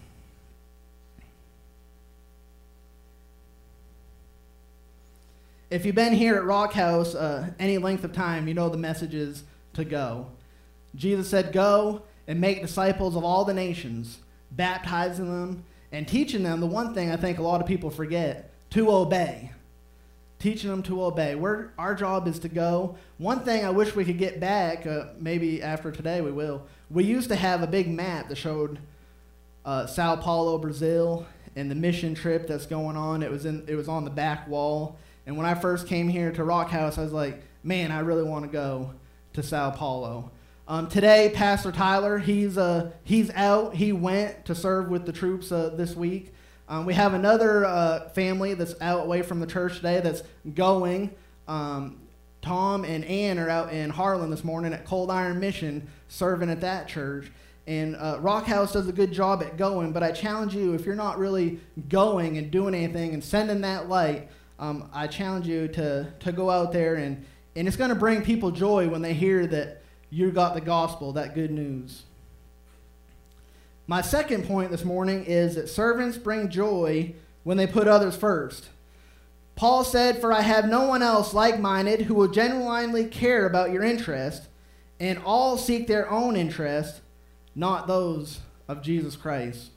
If 5.70 5.86
you've 5.86 5.96
been 5.96 6.14
here 6.14 6.36
at 6.36 6.46
Rock 6.46 6.74
House 6.74 7.16
uh, 7.16 7.50
any 7.60 7.78
length 7.78 8.04
of 8.04 8.14
time, 8.14 8.48
you 8.48 8.54
know 8.54 8.70
the 8.70 8.78
message 8.78 9.14
is 9.14 9.44
to 9.74 9.84
go. 9.84 10.28
Jesus 10.96 11.30
said, 11.30 11.52
Go 11.52 12.04
and 12.28 12.40
make 12.40 12.62
disciples 12.62 13.16
of 13.16 13.24
all 13.24 13.46
the 13.46 13.54
nations, 13.54 14.20
baptizing 14.56 15.30
them 15.30 15.64
and 15.92 16.08
teaching 16.08 16.44
them 16.44 16.60
the 16.60 16.68
one 16.68 16.94
thing 16.94 17.12
I 17.12 17.16
think 17.16 17.40
a 17.40 17.44
lot 17.44 17.62
of 17.62 17.68
people 17.68 17.90
forget 17.90 18.52
to 18.72 18.92
obey 18.92 19.52
teaching 20.40 20.70
them 20.70 20.84
to 20.84 21.04
obey. 21.04 21.36
We're, 21.36 21.70
our 21.78 21.96
job 21.96 22.28
is 22.28 22.40
to 22.40 22.50
go. 22.50 22.98
One 23.18 23.40
thing 23.40 23.66
I 23.66 23.70
wish 23.70 23.96
we 23.96 24.06
could 24.06 24.18
get 24.18 24.40
back, 24.40 24.86
uh, 24.86 25.06
maybe 25.20 25.62
after 25.62 25.92
today 25.92 26.22
we 26.22 26.32
will. 26.32 26.68
We 26.92 27.04
used 27.04 27.30
to 27.30 27.36
have 27.36 27.64
a 27.64 27.68
big 27.68 27.90
map 27.90 28.30
that 28.30 28.38
showed 28.38 28.80
uh, 29.66 29.88
Sao 29.88 30.16
Paulo, 30.16 30.58
Brazil, 30.58 31.26
and 31.56 31.72
the 31.72 31.76
mission 31.76 32.14
trip 32.14 32.48
that's 32.48 32.66
going 32.66 32.98
on. 32.98 33.24
It 33.24 33.32
was 33.32 33.46
in, 33.46 33.64
it 33.68 33.76
was 33.76 33.88
on 33.88 34.04
the 34.06 34.12
back 34.12 34.48
wall. 34.48 34.98
And 35.26 35.38
when 35.38 35.48
I 35.48 35.56
first 35.56 35.88
came 35.88 36.08
here 36.08 36.32
to 36.34 36.44
Rock 36.44 36.70
House, 36.70 36.98
I 36.98 37.02
was 37.02 37.14
like, 37.14 37.42
man, 37.64 37.92
I 37.92 38.02
really 38.02 38.24
want 38.24 38.46
to 38.46 38.52
go 38.52 38.94
to 39.34 39.42
Sao 39.42 39.72
Paulo. 39.72 40.32
Um, 40.68 40.88
today, 40.88 41.32
Pastor 41.32 41.72
Tyler, 41.72 42.18
he's 42.18 42.58
uh, 42.58 42.92
he's 43.04 43.30
out. 43.32 43.76
He 43.76 43.92
went 43.92 44.46
to 44.46 44.56
serve 44.56 44.90
with 44.90 45.06
the 45.06 45.12
troops 45.12 45.52
uh, 45.52 45.70
this 45.70 45.96
week. 45.96 46.34
Um, 46.68 46.88
we 46.88 46.96
have 46.96 47.14
another 47.14 47.66
uh, 47.66 48.10
family 48.10 48.56
that's 48.56 48.74
out 48.82 49.02
away 49.02 49.22
from 49.22 49.40
the 49.40 49.46
church 49.46 49.76
today 49.76 50.02
that's 50.02 50.24
going. 50.56 51.14
Um, 51.48 52.00
Tom 52.42 52.84
and 52.84 53.06
Ann 53.06 53.38
are 53.38 53.48
out 53.48 53.74
in 53.74 53.92
Harlan 53.92 54.32
this 54.32 54.44
morning 54.44 54.74
at 54.74 54.86
Cold 54.86 55.12
Iron 55.12 55.40
Mission 55.40 55.88
serving 56.08 56.50
at 56.50 56.62
that 56.62 56.88
church. 56.88 57.32
And 57.68 57.96
uh, 57.98 58.18
Rock 58.20 58.46
House 58.46 58.74
does 58.74 58.88
a 58.88 58.92
good 58.92 59.12
job 59.12 59.44
at 59.44 59.58
going, 59.58 59.92
but 59.92 60.02
I 60.02 60.12
challenge 60.12 60.56
you 60.56 60.74
if 60.74 60.84
you're 60.84 60.96
not 60.96 61.20
really 61.20 61.60
going 61.90 62.40
and 62.40 62.50
doing 62.50 62.74
anything 62.74 63.14
and 63.14 63.24
sending 63.24 63.62
that 63.62 63.88
light, 63.88 64.30
um, 64.58 64.90
I 64.92 65.06
challenge 65.06 65.48
you 65.48 65.68
to, 65.70 66.12
to 66.22 66.32
go 66.32 66.50
out 66.50 66.72
there 66.72 66.96
and, 66.96 67.24
and 67.56 67.68
it's 67.68 67.78
going 67.78 67.90
to 67.90 67.96
bring 67.96 68.24
people 68.24 68.50
joy 68.50 68.88
when 68.88 69.04
they 69.04 69.14
hear 69.14 69.46
that 69.48 69.84
you 70.10 70.32
got 70.32 70.54
the 70.54 70.62
gospel, 70.62 71.14
that 71.14 71.36
good 71.36 71.52
news. 71.52 72.04
My 73.88 74.02
second 74.02 74.46
point 74.46 74.72
this 74.72 74.84
morning 74.84 75.26
is 75.26 75.56
that 75.56 75.70
servants 75.70 76.18
bring 76.18 76.50
joy 76.50 77.14
when 77.44 77.58
they 77.58 77.68
put 77.68 77.88
others 77.88 78.16
first. 78.16 78.70
Paul 79.56 79.84
said, 79.84 80.20
For 80.20 80.34
I 80.34 80.42
have 80.42 80.68
no 80.68 80.88
one 80.88 81.04
else 81.04 81.34
like 81.34 81.60
minded 81.60 82.02
who 82.02 82.16
will 82.16 82.28
genuinely 82.28 83.06
care 83.06 83.46
about 83.46 83.72
your 83.72 83.84
interest, 83.84 84.48
and 85.00 85.20
all 85.24 85.58
seek 85.58 85.88
their 85.88 86.10
own 86.10 86.36
interest, 86.36 87.02
not 87.54 87.88
those 87.88 88.40
of 88.68 88.82
Jesus 88.82 89.16
Christ. 89.16 89.70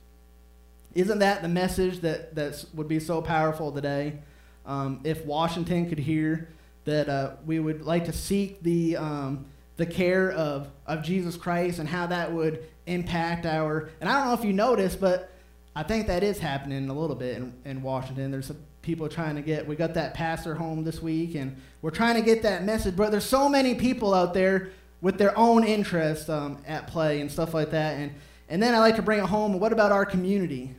Isn't 0.95 1.19
that 1.19 1.43
the 1.43 1.49
message 1.49 2.01
that 2.01 2.35
that 2.35 2.65
would 2.75 2.89
be 2.89 2.99
so 2.99 3.21
powerful 3.21 3.71
today? 3.71 4.19
Um, 4.67 5.01
if 5.05 5.25
Washington 5.25 5.89
could 5.89 5.99
hear 5.99 6.49
that 6.85 7.09
uh, 7.09 7.33
we 7.45 7.61
would 7.61 7.83
like 7.83 8.07
to 8.07 8.13
seek 8.13 8.63
the 8.63 8.97
um, 8.97 9.47
the 9.79 9.87
care 9.87 10.31
of 10.33 10.69
of 10.87 11.03
Jesus 11.03 11.37
Christ 11.37 11.79
and 11.79 11.89
how 11.89 12.07
that 12.09 12.31
would 12.33 12.67
impact 12.87 13.47
our. 13.47 13.89
And 14.01 14.11
I 14.11 14.19
don't 14.19 14.27
know 14.27 14.35
if 14.35 14.45
you 14.45 14.53
noticed, 14.53 15.01
but 15.01 15.31
I 15.75 15.83
think 15.85 16.09
that 16.09 16.23
is 16.23 16.39
happening 16.39 16.89
a 16.91 16.93
little 16.93 17.17
bit 17.17 17.37
in, 17.37 17.55
in 17.65 17.83
Washington. 17.83 18.31
There's 18.31 18.47
some 18.47 18.59
people 18.83 19.09
trying 19.09 19.37
to 19.37 19.43
get. 19.43 19.67
We 19.67 19.77
got 19.77 19.95
that 19.95 20.13
pastor 20.13 20.55
home 20.55 20.85
this 20.85 21.01
week, 21.01 21.35
and 21.37 21.57
we're 21.81 21.91
trying 21.91 22.17
to 22.17 22.23
get 22.23 22.43
that 22.43 22.65
message. 22.65 22.97
But 22.97 23.11
there's 23.11 23.25
so 23.25 23.49
many 23.49 23.75
people 23.77 24.13
out 24.13 24.35
there 24.35 24.71
with 25.01 25.17
their 25.17 25.37
own 25.39 25.65
interests 25.65 26.29
um, 26.29 26.59
at 26.67 26.89
play 26.89 27.21
and 27.21 27.31
stuff 27.31 27.55
like 27.55 27.71
that. 27.71 27.97
And 27.99 28.13
and 28.49 28.63
then 28.63 28.75
I 28.75 28.79
like 28.81 28.97
to 28.97 29.03
bring 29.03 29.21
it 29.21 29.27
home. 29.27 29.59
What 29.61 29.73
about 29.73 29.93
our 29.93 30.05
community? 30.05 30.75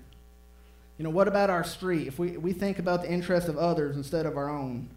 You 0.98 1.04
know, 1.04 1.12
what 1.12 1.30
about 1.30 1.50
our 1.50 1.64
street? 1.64 2.08
If 2.08 2.20
we, 2.20 2.36
we 2.36 2.52
think 2.52 2.80
about 2.80 3.04
the 3.04 3.10
interest 3.10 3.48
of 3.48 3.58
others 3.58 3.96
instead 3.96 4.26
of 4.26 4.36
our 4.36 4.50
own. 4.50 4.90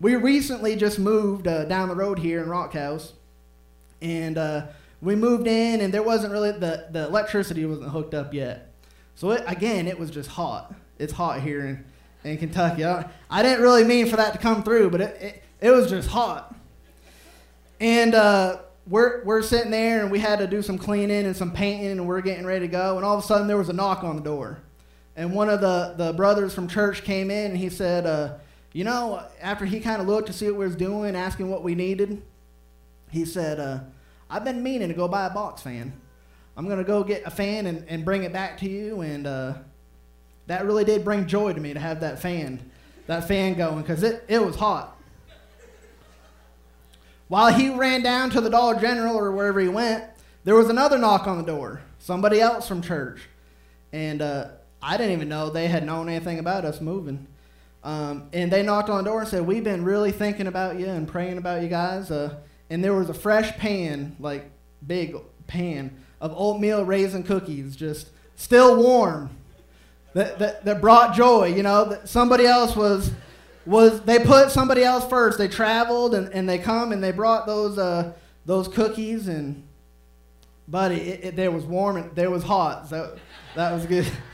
We 0.00 0.16
recently 0.16 0.76
just 0.76 0.98
moved 0.98 1.46
uh, 1.46 1.64
down 1.64 1.88
the 1.88 1.94
road 1.94 2.18
here 2.18 2.42
in 2.42 2.48
Rock 2.48 2.74
House, 2.74 3.12
and 4.02 4.36
uh, 4.36 4.66
we 5.00 5.14
moved 5.14 5.46
in, 5.46 5.80
and 5.80 5.94
there 5.94 6.02
wasn't 6.02 6.32
really 6.32 6.52
the, 6.52 6.88
the 6.90 7.06
electricity 7.06 7.64
wasn't 7.64 7.90
hooked 7.90 8.12
up 8.12 8.34
yet. 8.34 8.72
So 9.14 9.30
it, 9.30 9.44
again, 9.46 9.86
it 9.86 9.98
was 9.98 10.10
just 10.10 10.30
hot. 10.30 10.74
It's 10.98 11.12
hot 11.12 11.40
here 11.40 11.64
in, 11.66 11.84
in 12.24 12.38
Kentucky. 12.38 12.84
I, 12.84 13.08
I 13.30 13.42
didn't 13.42 13.62
really 13.62 13.84
mean 13.84 14.06
for 14.06 14.16
that 14.16 14.32
to 14.32 14.38
come 14.38 14.62
through, 14.62 14.90
but 14.90 15.00
it, 15.00 15.22
it, 15.22 15.42
it 15.60 15.70
was 15.70 15.88
just 15.88 16.08
hot. 16.08 16.54
And 17.80 18.14
uh, 18.14 18.58
we're, 18.86 19.22
we're 19.24 19.42
sitting 19.42 19.70
there, 19.70 20.02
and 20.02 20.10
we 20.10 20.18
had 20.18 20.40
to 20.40 20.46
do 20.46 20.60
some 20.60 20.78
cleaning 20.78 21.24
and 21.26 21.36
some 21.36 21.52
painting, 21.52 21.92
and 21.92 22.06
we're 22.06 22.20
getting 22.20 22.44
ready 22.44 22.66
to 22.66 22.70
go. 22.70 22.96
And 22.96 23.04
all 23.04 23.16
of 23.16 23.24
a 23.24 23.26
sudden, 23.26 23.46
there 23.46 23.56
was 23.56 23.68
a 23.68 23.72
knock 23.72 24.02
on 24.02 24.16
the 24.16 24.22
door. 24.22 24.58
And 25.16 25.32
one 25.32 25.48
of 25.48 25.60
the, 25.60 25.94
the 25.96 26.12
brothers 26.12 26.52
from 26.52 26.66
church 26.66 27.04
came 27.04 27.30
in, 27.30 27.52
and 27.52 27.56
he 27.56 27.70
said, 27.70 28.06
uh, 28.06 28.34
You 28.74 28.82
know, 28.82 29.22
after 29.40 29.64
he 29.64 29.78
kind 29.78 30.02
of 30.02 30.08
looked 30.08 30.26
to 30.26 30.32
see 30.32 30.46
what 30.46 30.56
we 30.56 30.66
was 30.66 30.74
doing, 30.74 31.14
asking 31.14 31.48
what 31.48 31.62
we 31.62 31.76
needed, 31.76 32.20
he 33.08 33.24
said, 33.24 33.60
uh, 33.60 33.78
I've 34.28 34.44
been 34.44 34.64
meaning 34.64 34.88
to 34.88 34.94
go 34.94 35.06
buy 35.06 35.26
a 35.26 35.30
box 35.30 35.62
fan. 35.62 35.92
I'm 36.56 36.66
going 36.66 36.78
to 36.78 36.84
go 36.84 37.04
get 37.04 37.22
a 37.24 37.30
fan 37.30 37.66
and, 37.66 37.84
and 37.88 38.04
bring 38.04 38.24
it 38.24 38.32
back 38.32 38.58
to 38.58 38.68
you. 38.68 39.00
And 39.00 39.28
uh, 39.28 39.54
that 40.48 40.64
really 40.64 40.84
did 40.84 41.04
bring 41.04 41.26
joy 41.26 41.52
to 41.52 41.60
me 41.60 41.72
to 41.72 41.78
have 41.78 42.00
that 42.00 42.20
fan, 42.20 42.68
that 43.06 43.28
fan 43.28 43.54
going, 43.54 43.82
because 43.82 44.02
it, 44.02 44.24
it 44.26 44.44
was 44.44 44.56
hot. 44.56 44.96
While 47.28 47.54
he 47.54 47.70
ran 47.70 48.02
down 48.02 48.30
to 48.30 48.40
the 48.40 48.50
Dollar 48.50 48.80
General 48.80 49.16
or 49.16 49.30
wherever 49.30 49.60
he 49.60 49.68
went, 49.68 50.02
there 50.42 50.56
was 50.56 50.68
another 50.68 50.98
knock 50.98 51.28
on 51.28 51.38
the 51.38 51.44
door. 51.44 51.80
Somebody 52.00 52.40
else 52.40 52.66
from 52.66 52.82
church. 52.82 53.28
And 53.92 54.20
uh, 54.20 54.48
I 54.82 54.96
didn't 54.96 55.12
even 55.12 55.28
know 55.28 55.48
they 55.48 55.68
had 55.68 55.86
known 55.86 56.08
anything 56.08 56.40
about 56.40 56.64
us 56.64 56.80
moving. 56.80 57.28
Um, 57.84 58.30
and 58.32 58.50
they 58.50 58.62
knocked 58.62 58.88
on 58.88 59.04
the 59.04 59.10
door 59.10 59.20
and 59.20 59.28
said, 59.28 59.46
We've 59.46 59.62
been 59.62 59.84
really 59.84 60.10
thinking 60.10 60.46
about 60.46 60.80
you 60.80 60.86
and 60.86 61.06
praying 61.06 61.36
about 61.36 61.62
you 61.62 61.68
guys. 61.68 62.10
Uh, 62.10 62.36
and 62.70 62.82
there 62.82 62.94
was 62.94 63.10
a 63.10 63.14
fresh 63.14 63.56
pan, 63.58 64.16
like 64.18 64.50
big 64.84 65.14
pan, 65.46 65.94
of 66.20 66.32
oatmeal 66.34 66.84
raisin 66.84 67.22
cookies, 67.22 67.76
just 67.76 68.08
still 68.36 68.82
warm, 68.82 69.28
that, 70.14 70.38
that, 70.38 70.64
that 70.64 70.80
brought 70.80 71.14
joy. 71.14 71.54
You 71.54 71.62
know, 71.62 71.84
that 71.84 72.08
somebody 72.08 72.46
else 72.46 72.74
was, 72.74 73.10
was, 73.66 74.00
they 74.00 74.18
put 74.18 74.50
somebody 74.50 74.82
else 74.82 75.06
first. 75.06 75.36
They 75.36 75.48
traveled 75.48 76.14
and, 76.14 76.32
and 76.32 76.48
they 76.48 76.58
come 76.58 76.90
and 76.90 77.04
they 77.04 77.12
brought 77.12 77.46
those, 77.46 77.76
uh, 77.76 78.14
those 78.46 78.66
cookies 78.66 79.28
and, 79.28 79.62
buddy, 80.66 80.96
it, 80.96 81.24
it, 81.24 81.36
there 81.36 81.50
was 81.50 81.64
warm 81.64 81.96
and 81.96 82.16
there 82.16 82.30
was 82.30 82.44
hot. 82.44 82.88
So 82.88 83.18
that 83.56 83.72
was 83.72 83.84
good. 83.84 84.10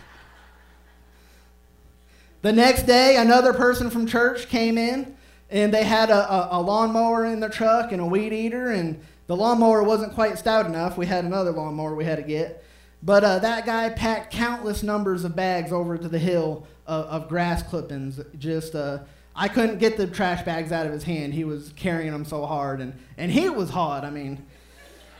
The 2.42 2.52
next 2.52 2.85
day, 2.85 3.16
another 3.16 3.52
person 3.52 3.90
from 3.90 4.06
church 4.06 4.49
came 4.49 4.78
in 4.78 5.16
and 5.50 5.75
they 5.75 5.85
had 5.85 6.11
a, 6.11 6.32
a, 6.32 6.49
a 6.52 6.62
lawnmower 6.62 7.26
in 7.26 7.40
their 7.40 7.50
truck 7.50 7.92
and 7.92 8.00
a 8.00 8.06
weed 8.06 8.32
eater, 8.32 8.70
and 8.70 9.00
the 9.26 9.37
lawnmower 9.37 9.82
wasn't 9.82 10.14
quite 10.14 10.38
stout 10.38 10.66
enough. 10.66 10.97
We 10.97 11.06
had 11.06 11.25
another 11.25 11.50
lawnmower 11.50 11.94
we 11.94 12.04
had 12.04 12.16
to 12.16 12.23
get. 12.23 12.64
But 13.02 13.25
uh, 13.25 13.38
that 13.40 13.66
guy 13.66 13.90
packed 13.90 14.32
countless 14.32 14.82
numbers 14.82 15.25
of 15.25 15.35
bags 15.35 15.73
over 15.73 15.99
to 15.99 16.09
the 16.09 16.18
hill 16.18 16.66
of, 16.87 17.04
of 17.06 17.28
grass 17.28 17.62
clippings. 17.62 18.20
Just, 18.38 18.75
uh, 18.75 19.00
I 19.35 19.49
couldn't 19.49 19.78
get 19.78 19.97
the 19.97 20.06
trash 20.06 20.44
bags 20.44 20.70
out 20.70 20.87
of 20.87 20.92
his 20.92 21.02
hand. 21.02 21.35
He 21.35 21.44
was 21.44 21.73
carrying 21.76 22.12
them 22.12 22.25
so 22.25 22.47
hard, 22.47 22.80
and, 22.80 22.94
and 23.18 23.30
he 23.32 23.49
was 23.49 23.70
hot. 23.70 24.04
I 24.04 24.11
mean, 24.11 24.47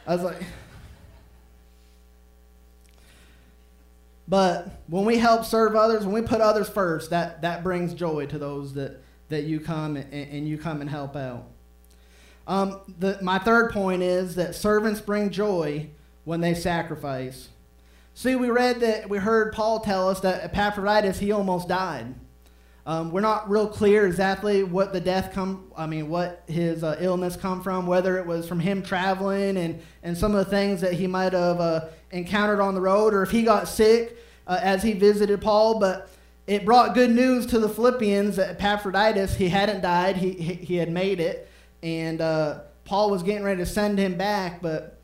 I 0.07 0.15
was 0.15 0.25
like, 0.25 0.43
but 4.31 4.69
when 4.87 5.05
we 5.05 5.19
help 5.19 5.45
serve 5.45 5.75
others, 5.75 6.05
when 6.05 6.15
we 6.15 6.23
put 6.23 6.41
others 6.41 6.69
first, 6.69 7.11
that, 7.11 7.43
that 7.43 7.65
brings 7.65 7.93
joy 7.93 8.27
to 8.27 8.39
those 8.39 8.75
that, 8.75 9.03
that 9.29 9.43
you 9.43 9.59
come 9.59 9.97
and, 9.97 10.13
and 10.13 10.49
you 10.49 10.57
come 10.57 10.81
and 10.81 10.89
help 10.89 11.17
out. 11.17 11.49
Um, 12.47 12.81
the, 13.01 13.19
my 13.21 13.41
third 13.41 13.73
point 13.73 14.03
is 14.03 14.37
that 14.37 14.55
servants 14.55 15.01
bring 15.01 15.31
joy 15.31 15.91
when 16.23 16.41
they 16.41 16.55
sacrifice. 16.55 17.49
See, 18.15 18.37
we 18.37 18.51
read 18.51 18.79
that 18.81 19.09
we 19.09 19.19
heard 19.19 19.53
Paul 19.53 19.81
tell 19.81 20.09
us 20.09 20.21
that 20.21 20.45
Epaphroditus 20.45 21.19
he 21.19 21.33
almost 21.33 21.67
died. 21.67 22.15
Um, 22.91 23.13
we're 23.13 23.21
not 23.21 23.49
real 23.49 23.69
clear 23.69 24.05
exactly 24.05 24.65
what 24.65 24.93
the 24.93 25.01
death 25.01 25.31
come. 25.33 25.71
I 25.77 25.87
mean, 25.87 26.09
what 26.09 26.43
his 26.49 26.83
uh, 26.83 26.97
illness 26.99 27.37
come 27.37 27.63
from. 27.63 27.87
Whether 27.87 28.19
it 28.19 28.27
was 28.27 28.49
from 28.49 28.59
him 28.59 28.83
traveling 28.83 29.59
and 29.59 29.81
and 30.03 30.19
some 30.19 30.35
of 30.35 30.45
the 30.45 30.51
things 30.51 30.81
that 30.81 30.95
he 30.95 31.07
might 31.07 31.33
have 31.33 31.61
uh, 31.61 31.85
encountered 32.11 32.59
on 32.59 32.75
the 32.75 32.81
road, 32.81 33.15
or 33.15 33.23
if 33.23 33.31
he 33.31 33.45
got 33.45 33.69
sick 33.69 34.19
uh, 34.49 34.59
as 34.61 34.83
he 34.83 34.93
visited 34.93 35.41
Paul. 35.41 35.79
But 35.79 36.11
it 36.49 36.65
brought 36.65 36.95
good 36.95 37.13
news 37.13 37.47
to 37.47 37.61
the 37.61 37.69
Philippians 37.69 38.35
that 38.35 38.57
Epaphroditus, 38.57 39.37
he 39.37 39.49
hadn't 39.49 39.83
died, 39.83 40.17
he, 40.17 40.33
he, 40.33 40.55
he 40.55 40.75
had 40.75 40.91
made 40.91 41.21
it. 41.21 41.49
And 41.85 42.21
uh, 42.21 42.63
Paul 42.85 43.13
was 43.13 43.23
getting 43.23 43.45
ready 43.45 43.61
to 43.61 43.67
send 43.67 44.01
him 44.01 44.17
back, 44.17 44.61
but 44.61 44.99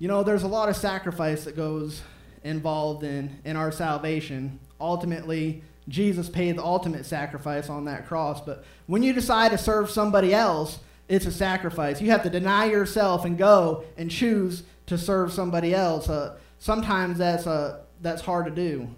you 0.00 0.08
know, 0.08 0.24
there's 0.24 0.42
a 0.42 0.48
lot 0.48 0.68
of 0.68 0.74
sacrifice 0.74 1.44
that 1.44 1.54
goes 1.54 2.02
involved 2.42 3.04
in, 3.04 3.38
in 3.44 3.54
our 3.54 3.70
salvation. 3.70 4.58
Ultimately, 4.80 5.62
Jesus 5.90 6.28
paid 6.28 6.56
the 6.56 6.64
ultimate 6.64 7.04
sacrifice 7.04 7.68
on 7.68 7.84
that 7.84 8.06
cross. 8.06 8.40
But 8.40 8.64
when 8.86 9.02
you 9.02 9.12
decide 9.12 9.50
to 9.50 9.58
serve 9.58 9.90
somebody 9.90 10.32
else, 10.32 10.78
it's 11.08 11.26
a 11.26 11.32
sacrifice. 11.32 12.00
You 12.00 12.10
have 12.10 12.22
to 12.22 12.30
deny 12.30 12.64
yourself 12.64 13.24
and 13.24 13.36
go 13.36 13.84
and 13.98 14.10
choose 14.10 14.62
to 14.86 14.96
serve 14.96 15.32
somebody 15.32 15.74
else. 15.74 16.08
Uh, 16.08 16.38
sometimes 16.58 17.18
that's, 17.18 17.46
uh, 17.46 17.80
that's 18.00 18.22
hard 18.22 18.46
to 18.46 18.50
do 18.50 18.88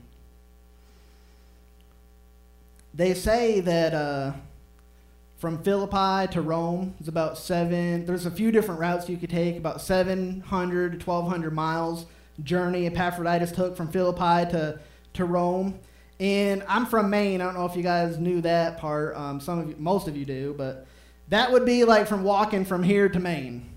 they 2.95 3.15
say 3.15 3.61
that 3.61 3.95
uh, 3.95 4.33
from 5.39 5.63
Philippi 5.63 6.33
to 6.33 6.43
Rome 6.43 6.95
is 7.01 7.09
about 7.09 7.39
seven. 7.39 8.05
There's 8.05 8.27
a 8.27 8.31
few 8.31 8.51
different 8.51 8.81
routes 8.81 9.09
you 9.09 9.17
could 9.17 9.31
take, 9.31 9.57
about 9.57 9.81
700 9.81 11.01
to 11.01 11.07
1,200 11.07 11.53
miles 11.53 12.07
journey 12.43 12.87
Epaphroditus 12.87 13.53
took 13.53 13.77
from 13.77 13.89
Philippi 13.89 14.51
to, 14.51 14.79
to 15.15 15.25
Rome. 15.25 15.79
And 16.23 16.63
I'm 16.69 16.87
from 16.87 17.11
Maine. 17.11 17.41
I 17.41 17.45
don't 17.47 17.55
know 17.55 17.67
if 17.67 17.75
you 17.75 17.83
guys 17.83 18.17
knew 18.17 18.43
that 18.43 18.79
part. 18.79 19.17
Um, 19.17 19.41
some 19.41 19.59
of 19.59 19.69
you, 19.71 19.75
most 19.77 20.07
of 20.07 20.17
you 20.17 20.25
do, 20.25 20.55
but 20.57 20.87
that 21.31 21.51
would 21.51 21.67
be 21.67 21.83
like 21.83 22.07
from 22.07 22.23
walking 22.23 22.65
from 22.65 22.85
here 22.85 23.09
to 23.09 23.19
Maine. 23.19 23.69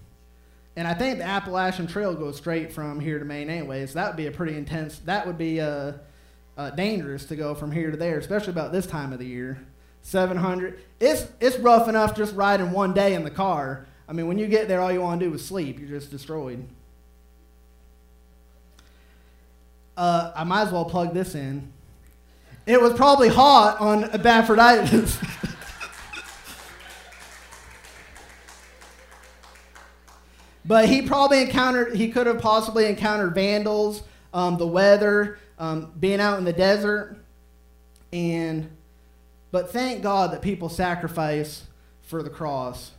And 0.75 0.87
I 0.87 0.93
think 0.93 1.17
the 1.17 1.23
Appalachian 1.23 1.87
Trail 1.87 2.13
goes 2.13 2.37
straight 2.37 2.71
from 2.71 2.99
here 2.99 3.17
to 3.17 3.25
Maine 3.25 3.49
anyway, 3.49 3.87
so 3.87 3.95
that 3.95 4.09
would 4.09 4.15
be 4.15 4.27
a 4.27 4.31
pretty 4.31 4.55
intense. 4.55 4.99
That 4.99 5.25
would 5.25 5.39
be 5.39 5.59
uh, 5.59 5.93
uh, 6.55 6.69
dangerous 6.69 7.25
to 7.25 7.35
go 7.35 7.55
from 7.55 7.71
here 7.71 7.89
to 7.89 7.97
there, 7.97 8.19
especially 8.19 8.51
about 8.51 8.71
this 8.71 8.85
time 8.85 9.11
of 9.11 9.17
the 9.17 9.25
year. 9.25 9.57
700. 10.03 10.79
It's, 10.99 11.27
it's 11.39 11.57
rough 11.57 11.89
enough 11.89 12.15
just 12.15 12.35
riding 12.35 12.69
one 12.69 12.93
day 12.93 13.15
in 13.15 13.23
the 13.23 13.31
car. 13.31 13.87
I 14.07 14.13
mean, 14.13 14.27
when 14.27 14.37
you 14.37 14.45
get 14.45 14.67
there, 14.67 14.81
all 14.81 14.91
you 14.91 15.01
want 15.01 15.19
to 15.19 15.25
do 15.25 15.33
is 15.33 15.43
sleep. 15.43 15.79
You're 15.79 15.89
just 15.89 16.11
destroyed. 16.11 16.63
Uh, 19.97 20.31
I 20.35 20.43
might 20.43 20.61
as 20.61 20.71
well 20.71 20.85
plug 20.85 21.15
this 21.15 21.33
in. 21.33 21.71
It 22.65 22.81
was 22.81 22.93
probably 22.93 23.29
hot 23.29 23.79
on 23.79 24.05
Epaphroditus. 24.05 25.19
but 30.65 30.89
he 30.89 31.03
probably 31.03 31.43
encountered, 31.43 31.95
he 31.95 32.09
could 32.09 32.25
have 32.25 32.39
possibly 32.39 32.87
encountered 32.87 33.35
vandals, 33.35 34.01
um, 34.33 34.57
the 34.57 34.65
weather, 34.65 35.37
um, 35.59 35.93
being 35.99 36.19
out 36.19 36.39
in 36.39 36.45
the 36.45 36.53
desert. 36.53 37.17
And, 38.11 38.75
but 39.51 39.71
thank 39.71 40.01
God 40.01 40.31
that 40.31 40.41
people 40.41 40.67
sacrifice 40.67 41.65
for 42.01 42.23
the 42.23 42.31
cross. 42.31 42.93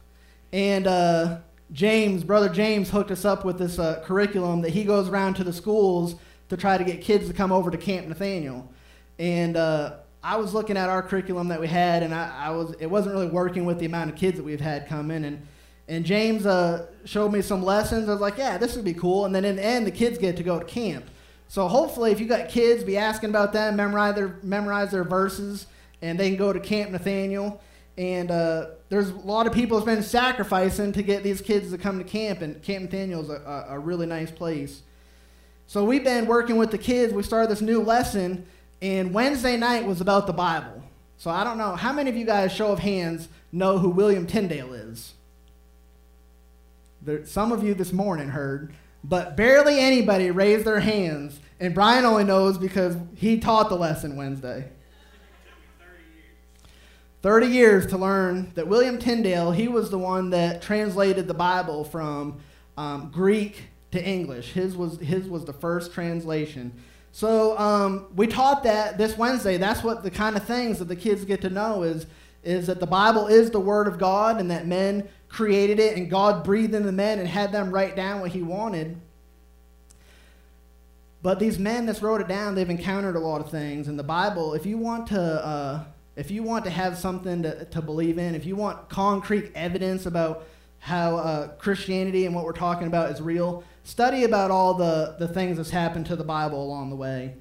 And 0.52 0.86
uh, 0.86 1.38
James, 1.72 2.22
brother 2.22 2.48
James, 2.48 2.90
hooked 2.90 3.10
us 3.10 3.24
up 3.24 3.44
with 3.44 3.58
this 3.58 3.80
uh, 3.80 4.00
curriculum 4.04 4.62
that 4.62 4.70
he 4.70 4.84
goes 4.84 5.08
around 5.08 5.34
to 5.34 5.44
the 5.44 5.52
schools 5.52 6.14
to 6.50 6.56
try 6.56 6.78
to 6.78 6.84
get 6.84 7.00
kids 7.00 7.26
to 7.26 7.34
come 7.34 7.50
over 7.50 7.68
to 7.72 7.76
Camp 7.76 8.06
Nathanael. 8.06 8.70
And 9.18 9.56
uh, 9.56 9.94
I 10.22 10.36
was 10.36 10.54
looking 10.54 10.76
at 10.76 10.88
our 10.88 11.02
curriculum 11.02 11.48
that 11.48 11.60
we 11.60 11.68
had, 11.68 12.02
and 12.02 12.14
I, 12.14 12.46
I, 12.46 12.50
was 12.50 12.74
it 12.80 12.86
wasn't 12.86 13.14
really 13.14 13.28
working 13.28 13.64
with 13.64 13.78
the 13.78 13.86
amount 13.86 14.10
of 14.10 14.16
kids 14.16 14.36
that 14.36 14.42
we've 14.42 14.60
had 14.60 14.88
come 14.88 15.10
in. 15.10 15.24
And 15.24 15.46
and 15.88 16.04
James 16.04 16.46
uh, 16.46 16.86
showed 17.04 17.32
me 17.32 17.42
some 17.42 17.62
lessons. 17.62 18.08
I 18.08 18.12
was 18.12 18.20
like, 18.20 18.38
yeah, 18.38 18.58
this 18.58 18.74
would 18.74 18.84
be 18.84 18.94
cool. 18.94 19.24
And 19.24 19.34
then 19.34 19.44
in 19.44 19.56
the 19.56 19.64
end, 19.64 19.86
the 19.86 19.92
kids 19.92 20.18
get 20.18 20.36
to 20.36 20.42
go 20.42 20.58
to 20.58 20.64
camp. 20.64 21.04
So 21.48 21.68
hopefully, 21.68 22.10
if 22.10 22.18
you 22.18 22.26
got 22.26 22.48
kids, 22.48 22.82
be 22.82 22.96
asking 22.96 23.30
about 23.30 23.52
them, 23.52 23.76
memorize 23.76 24.16
their 24.16 24.36
memorize 24.42 24.90
their 24.90 25.04
verses, 25.04 25.66
and 26.02 26.18
they 26.18 26.28
can 26.28 26.38
go 26.38 26.52
to 26.52 26.60
Camp 26.60 26.90
Nathanael. 26.90 27.60
And 27.96 28.30
uh, 28.30 28.66
there's 28.88 29.10
a 29.10 29.14
lot 29.14 29.46
of 29.46 29.52
people 29.52 29.78
that's 29.78 29.86
been 29.86 30.02
sacrificing 30.02 30.92
to 30.92 31.02
get 31.02 31.22
these 31.22 31.40
kids 31.40 31.70
to 31.70 31.78
come 31.78 31.98
to 31.98 32.04
camp, 32.04 32.42
and 32.42 32.60
Camp 32.62 32.84
Nathanael 32.84 33.22
is 33.22 33.30
a, 33.30 33.66
a 33.70 33.78
really 33.78 34.06
nice 34.06 34.30
place. 34.30 34.82
So 35.66 35.84
we've 35.84 36.04
been 36.04 36.26
working 36.26 36.56
with 36.56 36.70
the 36.70 36.78
kids. 36.78 37.12
We 37.12 37.22
started 37.22 37.50
this 37.50 37.62
new 37.62 37.80
lesson, 37.80 38.46
and 38.80 39.12
Wednesday 39.12 39.56
night 39.56 39.86
was 39.86 40.00
about 40.00 40.26
the 40.26 40.32
Bible. 40.32 40.82
So 41.16 41.30
I 41.30 41.44
don't 41.44 41.58
know 41.58 41.76
how 41.76 41.92
many 41.92 42.10
of 42.10 42.16
you 42.16 42.26
guys, 42.26 42.52
show 42.52 42.72
of 42.72 42.80
hands, 42.80 43.28
know 43.52 43.78
who 43.78 43.88
William 43.88 44.26
Tyndale 44.26 44.74
is. 44.74 45.14
There, 47.00 47.24
some 47.24 47.52
of 47.52 47.62
you 47.62 47.74
this 47.74 47.92
morning 47.92 48.28
heard, 48.28 48.74
but 49.02 49.36
barely 49.36 49.78
anybody 49.78 50.30
raised 50.30 50.66
their 50.66 50.80
hands. 50.80 51.40
And 51.58 51.74
Brian 51.74 52.04
only 52.04 52.24
knows 52.24 52.58
because 52.58 52.96
he 53.14 53.38
taught 53.38 53.68
the 53.68 53.76
lesson 53.76 54.16
Wednesday. 54.16 54.68
30 57.22 57.46
years 57.46 57.86
to 57.86 57.98
learn 57.98 58.52
that 58.54 58.68
William 58.68 58.98
Tyndale, 58.98 59.50
he 59.52 59.68
was 59.68 59.90
the 59.90 59.98
one 59.98 60.30
that 60.30 60.62
translated 60.62 61.26
the 61.26 61.34
Bible 61.34 61.82
from 61.82 62.38
um, 62.76 63.10
Greek 63.12 63.64
to 63.90 64.04
English. 64.04 64.52
His 64.52 64.76
was, 64.76 64.98
his 64.98 65.28
was 65.28 65.44
the 65.44 65.52
first 65.52 65.92
translation. 65.92 66.72
So 67.16 67.56
um, 67.58 68.08
we 68.14 68.26
taught 68.26 68.64
that 68.64 68.98
this 68.98 69.16
Wednesday. 69.16 69.56
That's 69.56 69.82
what 69.82 70.02
the 70.02 70.10
kind 70.10 70.36
of 70.36 70.44
things 70.44 70.80
that 70.80 70.84
the 70.84 70.94
kids 70.94 71.24
get 71.24 71.40
to 71.40 71.48
know 71.48 71.82
is, 71.82 72.04
is 72.44 72.66
that 72.66 72.78
the 72.78 72.86
Bible 72.86 73.26
is 73.26 73.50
the 73.50 73.58
Word 73.58 73.88
of 73.88 73.98
God 73.98 74.38
and 74.38 74.50
that 74.50 74.66
men 74.66 75.08
created 75.26 75.80
it 75.80 75.96
and 75.96 76.10
God 76.10 76.44
breathed 76.44 76.74
into 76.74 76.92
men 76.92 77.18
and 77.18 77.26
had 77.26 77.52
them 77.52 77.70
write 77.70 77.96
down 77.96 78.20
what 78.20 78.32
He 78.32 78.42
wanted. 78.42 79.00
But 81.22 81.38
these 81.38 81.58
men 81.58 81.86
that 81.86 82.02
wrote 82.02 82.20
it 82.20 82.28
down, 82.28 82.54
they've 82.54 82.68
encountered 82.68 83.16
a 83.16 83.20
lot 83.20 83.40
of 83.40 83.50
things. 83.50 83.88
And 83.88 83.98
the 83.98 84.04
Bible, 84.04 84.52
if 84.52 84.66
you 84.66 84.76
want 84.76 85.06
to, 85.06 85.18
uh, 85.18 85.84
if 86.16 86.30
you 86.30 86.42
want 86.42 86.64
to 86.66 86.70
have 86.70 86.98
something 86.98 87.44
to, 87.44 87.64
to 87.64 87.80
believe 87.80 88.18
in, 88.18 88.34
if 88.34 88.44
you 88.44 88.56
want 88.56 88.90
concrete 88.90 89.52
evidence 89.54 90.04
about 90.04 90.44
how 90.80 91.16
uh, 91.16 91.48
Christianity 91.56 92.26
and 92.26 92.34
what 92.34 92.44
we're 92.44 92.52
talking 92.52 92.86
about 92.86 93.10
is 93.10 93.22
real, 93.22 93.64
study 93.86 94.24
about 94.24 94.50
all 94.50 94.74
the, 94.74 95.14
the 95.18 95.28
things 95.28 95.56
that's 95.56 95.70
happened 95.70 96.06
to 96.06 96.16
the 96.16 96.24
Bible 96.24 96.62
along 96.62 96.90
the 96.90 96.96
way. 96.96 97.34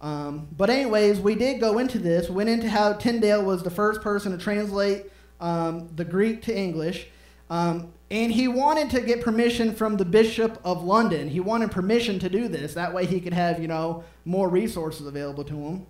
Um, 0.00 0.48
but 0.56 0.68
anyways, 0.68 1.20
we 1.20 1.36
did 1.36 1.60
go 1.60 1.78
into 1.78 1.98
this. 2.00 2.28
Went 2.28 2.48
into 2.48 2.68
how 2.68 2.92
Tyndale 2.94 3.44
was 3.44 3.62
the 3.62 3.70
first 3.70 4.02
person 4.02 4.32
to 4.32 4.38
translate 4.38 5.06
um, 5.40 5.88
the 5.94 6.04
Greek 6.04 6.42
to 6.42 6.56
English. 6.56 7.06
Um, 7.48 7.92
and 8.10 8.32
he 8.32 8.48
wanted 8.48 8.90
to 8.90 9.00
get 9.00 9.22
permission 9.22 9.74
from 9.74 9.96
the 9.96 10.04
Bishop 10.04 10.60
of 10.64 10.82
London. 10.82 11.28
He 11.28 11.38
wanted 11.38 11.70
permission 11.70 12.18
to 12.18 12.28
do 12.28 12.48
this. 12.48 12.74
That 12.74 12.92
way 12.92 13.06
he 13.06 13.20
could 13.20 13.32
have, 13.32 13.60
you 13.60 13.68
know, 13.68 14.02
more 14.24 14.48
resources 14.48 15.06
available 15.06 15.44
to 15.44 15.54
him. 15.54 15.86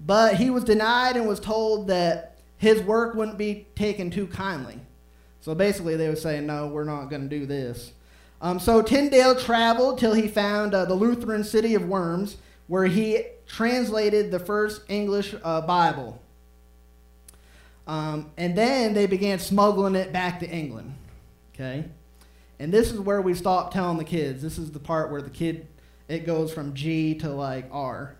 But 0.00 0.34
he 0.34 0.50
was 0.50 0.64
denied 0.64 1.16
and 1.16 1.28
was 1.28 1.38
told 1.38 1.86
that 1.88 2.38
his 2.56 2.82
work 2.82 3.14
wouldn't 3.14 3.38
be 3.38 3.68
taken 3.76 4.10
too 4.10 4.26
kindly. 4.26 4.80
So 5.40 5.54
basically, 5.54 5.94
they 5.96 6.08
were 6.08 6.16
saying, 6.16 6.46
no, 6.46 6.66
we're 6.66 6.84
not 6.84 7.06
going 7.06 7.22
to 7.22 7.28
do 7.28 7.46
this. 7.46 7.92
Um, 8.40 8.60
so 8.60 8.82
Tyndale 8.82 9.34
traveled 9.34 9.98
till 9.98 10.14
he 10.14 10.28
found 10.28 10.74
uh, 10.74 10.84
the 10.84 10.94
Lutheran 10.94 11.42
city 11.44 11.74
of 11.74 11.86
Worms, 11.86 12.36
where 12.66 12.86
he 12.86 13.24
translated 13.46 14.30
the 14.30 14.38
first 14.38 14.82
English 14.88 15.34
uh, 15.42 15.60
Bible. 15.62 16.20
Um, 17.86 18.30
and 18.36 18.56
then 18.56 18.92
they 18.94 19.06
began 19.06 19.38
smuggling 19.38 19.94
it 19.94 20.12
back 20.12 20.40
to 20.40 20.48
England. 20.48 20.94
Okay? 21.54 21.86
And 22.60 22.72
this 22.72 22.92
is 22.92 23.00
where 23.00 23.22
we 23.22 23.34
stop 23.34 23.72
telling 23.72 23.98
the 23.98 24.04
kids. 24.04 24.42
This 24.42 24.58
is 24.58 24.70
the 24.70 24.78
part 24.78 25.10
where 25.10 25.22
the 25.22 25.30
kid, 25.30 25.66
it 26.06 26.26
goes 26.26 26.52
from 26.52 26.74
G 26.74 27.14
to 27.16 27.30
like 27.30 27.66
R. 27.72 28.16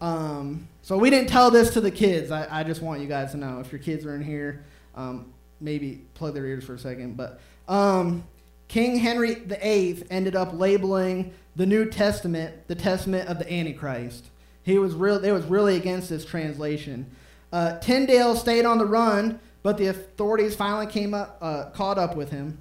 Um, 0.00 0.68
so 0.82 0.96
we 0.98 1.10
didn't 1.10 1.28
tell 1.28 1.50
this 1.50 1.70
to 1.74 1.80
the 1.80 1.90
kids. 1.90 2.30
I, 2.30 2.60
I, 2.60 2.64
just 2.64 2.80
want 2.80 3.00
you 3.02 3.06
guys 3.06 3.32
to 3.32 3.36
know. 3.36 3.60
If 3.60 3.70
your 3.70 3.80
kids 3.80 4.06
are 4.06 4.14
in 4.14 4.22
here, 4.22 4.64
um, 4.94 5.32
maybe 5.60 6.06
plug 6.14 6.32
their 6.32 6.46
ears 6.46 6.64
for 6.64 6.74
a 6.74 6.78
second. 6.78 7.18
But 7.18 7.38
um, 7.68 8.24
King 8.70 8.98
Henry 8.98 9.34
VIII 9.34 10.04
ended 10.10 10.36
up 10.36 10.52
labeling 10.52 11.32
the 11.56 11.66
New 11.66 11.86
Testament 11.86 12.68
the 12.68 12.76
Testament 12.76 13.28
of 13.28 13.40
the 13.40 13.52
Antichrist. 13.52 14.30
He 14.62 14.78
was 14.78 14.94
real. 14.94 15.18
They 15.18 15.32
was 15.32 15.44
really 15.46 15.74
against 15.74 16.08
this 16.08 16.24
translation. 16.24 17.10
Uh, 17.52 17.80
Tyndale 17.80 18.36
stayed 18.36 18.64
on 18.64 18.78
the 18.78 18.86
run, 18.86 19.40
but 19.64 19.76
the 19.76 19.88
authorities 19.88 20.54
finally 20.54 20.86
came 20.86 21.14
up, 21.14 21.36
uh, 21.40 21.70
caught 21.70 21.98
up 21.98 22.14
with 22.14 22.30
him. 22.30 22.58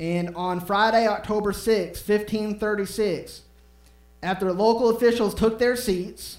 And 0.00 0.34
on 0.34 0.58
Friday, 0.58 1.06
October 1.06 1.52
6, 1.52 2.00
1536, 2.00 3.42
after 4.24 4.52
local 4.52 4.90
officials 4.90 5.32
took 5.32 5.60
their 5.60 5.76
seats, 5.76 6.38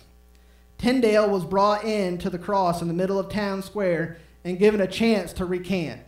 Tyndale 0.77 1.29
was 1.29 1.45
brought 1.45 1.85
in 1.85 2.17
to 2.17 2.29
the 2.29 2.37
cross 2.37 2.81
in 2.81 2.89
the 2.89 2.93
middle 2.93 3.17
of 3.17 3.29
town 3.29 3.63
square 3.63 4.17
and 4.43 4.59
given 4.59 4.81
a 4.81 4.87
chance 4.87 5.31
to 5.31 5.45
recant. 5.45 6.01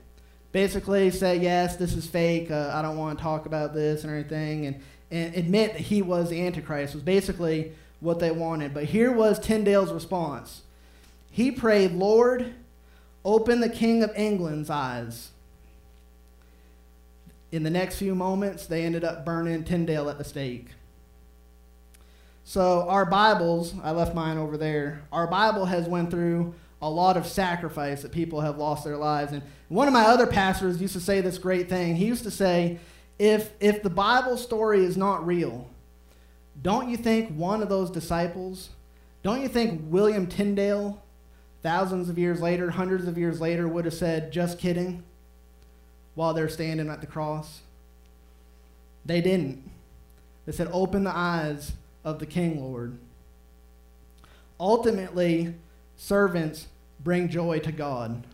Basically, 0.54 1.10
say, 1.10 1.38
yes, 1.38 1.76
this 1.76 1.94
is 1.94 2.08
fake. 2.08 2.52
Uh, 2.52 2.72
I 2.74 2.82
don't 2.82 2.96
want 2.96 3.18
to 3.18 3.24
talk 3.24 3.48
about 3.48 3.74
this 3.74 4.04
and 4.04 4.12
everything. 4.12 4.68
And, 4.68 4.82
and 5.12 5.36
admit 5.36 5.74
that 5.74 5.82
he 5.82 6.02
was 6.02 6.30
the 6.30 6.46
Antichrist 6.46 6.94
was 6.94 7.04
basically 7.04 7.74
what 8.00 8.20
they 8.20 8.32
wanted. 8.32 8.74
But 8.74 8.86
here 8.86 9.12
was 9.12 9.40
Tyndale's 9.40 9.92
response. 9.92 10.62
He 11.32 11.52
prayed, 11.52 11.94
Lord, 11.94 12.54
open 13.26 13.62
the 13.62 13.70
King 13.70 14.04
of 14.04 14.12
England's 14.16 14.70
eyes. 14.70 15.32
In 17.52 17.64
the 17.64 17.72
next 17.72 17.98
few 17.98 18.14
moments, 18.14 18.68
they 18.68 18.84
ended 18.84 19.04
up 19.04 19.26
burning 19.26 19.64
Tyndale 19.64 20.10
at 20.10 20.20
the 20.20 20.24
stake. 20.24 20.68
So 22.44 22.88
our 22.90 23.06
Bibles, 23.06 23.74
I 23.84 23.92
left 23.92 24.14
mine 24.14 24.38
over 24.38 24.58
there. 24.58 25.02
Our 25.12 25.26
Bible 25.26 25.66
has 25.66 25.88
went 25.88 26.12
through 26.12 26.54
a 26.84 26.90
lot 26.90 27.16
of 27.16 27.26
sacrifice 27.26 28.02
that 28.02 28.12
people 28.12 28.42
have 28.42 28.58
lost 28.58 28.84
their 28.84 28.98
lives. 28.98 29.32
And 29.32 29.42
one 29.70 29.88
of 29.88 29.94
my 29.94 30.04
other 30.04 30.28
pastors 30.28 30.82
used 30.82 30.94
to 30.94 31.00
say 31.00 31.22
this 31.22 31.38
great 31.38 31.70
thing. 31.70 31.96
He 31.96 32.06
used 32.06 32.24
to 32.24 32.32
say, 32.32 32.80
if 33.18 33.52
if 33.62 33.82
the 33.84 33.90
Bible 33.90 34.36
story 34.36 34.84
is 34.84 34.98
not 34.98 35.26
real, 35.26 35.70
don't 36.62 36.90
you 36.90 36.98
think 36.98 37.36
one 37.36 37.62
of 37.62 37.70
those 37.70 37.90
disciples, 37.90 38.70
don't 39.24 39.42
you 39.42 39.48
think 39.48 39.82
William 39.86 40.28
Tyndale 40.28 41.02
thousands 41.62 42.10
of 42.10 42.18
years 42.18 42.42
later, 42.42 42.70
hundreds 42.72 43.08
of 43.08 43.18
years 43.18 43.40
later, 43.40 43.66
would 43.68 43.86
have 43.86 43.94
said, 43.94 44.34
just 44.34 44.60
kidding, 44.60 45.04
while 46.16 46.34
they're 46.34 46.50
standing 46.50 46.90
at 46.90 47.00
the 47.00 47.08
cross? 47.08 47.62
They 49.06 49.22
didn't. 49.22 49.70
They 50.46 50.52
said, 50.52 50.68
open 50.74 51.06
the 51.06 51.16
eyes 51.16 51.72
of 52.04 52.20
the 52.20 52.26
King, 52.26 52.62
Lord. 52.62 52.98
Ultimately, 54.60 55.56
servants 55.96 56.68
bring 57.04 57.30
joy 57.30 57.60
to 57.60 57.72
God. 57.72 58.26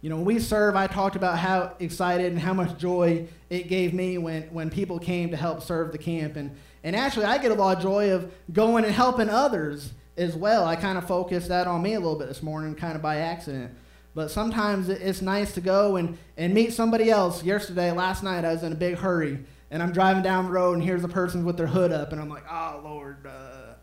You 0.00 0.10
know, 0.10 0.16
when 0.16 0.24
we 0.24 0.38
serve, 0.38 0.76
I 0.76 0.86
talked 0.86 1.16
about 1.16 1.38
how 1.38 1.74
excited 1.80 2.30
and 2.30 2.40
how 2.40 2.54
much 2.54 2.78
joy 2.78 3.26
it 3.50 3.68
gave 3.68 3.92
me 3.92 4.16
when, 4.16 4.42
when 4.44 4.70
people 4.70 4.98
came 5.00 5.30
to 5.30 5.36
help 5.36 5.62
serve 5.62 5.90
the 5.90 5.98
camp. 5.98 6.36
And, 6.36 6.56
and 6.84 6.94
actually, 6.94 7.24
I 7.24 7.38
get 7.38 7.50
a 7.50 7.54
lot 7.54 7.76
of 7.76 7.82
joy 7.82 8.12
of 8.12 8.32
going 8.52 8.84
and 8.84 8.94
helping 8.94 9.28
others 9.28 9.92
as 10.16 10.36
well. 10.36 10.64
I 10.64 10.76
kind 10.76 10.98
of 10.98 11.06
focused 11.06 11.48
that 11.48 11.66
on 11.66 11.82
me 11.82 11.94
a 11.94 12.00
little 12.00 12.18
bit 12.18 12.28
this 12.28 12.42
morning, 12.42 12.76
kind 12.76 12.94
of 12.94 13.02
by 13.02 13.16
accident. 13.16 13.74
But 14.14 14.30
sometimes 14.30 14.88
it's 14.88 15.20
nice 15.20 15.54
to 15.54 15.60
go 15.60 15.96
and, 15.96 16.16
and 16.36 16.54
meet 16.54 16.72
somebody 16.72 17.10
else. 17.10 17.42
Yesterday, 17.42 17.90
last 17.90 18.22
night, 18.22 18.44
I 18.44 18.52
was 18.52 18.62
in 18.62 18.72
a 18.72 18.76
big 18.76 18.96
hurry, 18.96 19.38
and 19.70 19.82
I'm 19.82 19.92
driving 19.92 20.22
down 20.22 20.46
the 20.46 20.52
road, 20.52 20.74
and 20.74 20.82
here's 20.82 21.04
a 21.04 21.08
person 21.08 21.44
with 21.44 21.56
their 21.56 21.66
hood 21.66 21.92
up, 21.92 22.12
and 22.12 22.20
I'm 22.20 22.28
like, 22.28 22.44
oh, 22.50 22.80
Lord, 22.84 23.26
uh, 23.26 23.74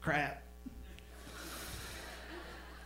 crap. 0.00 0.39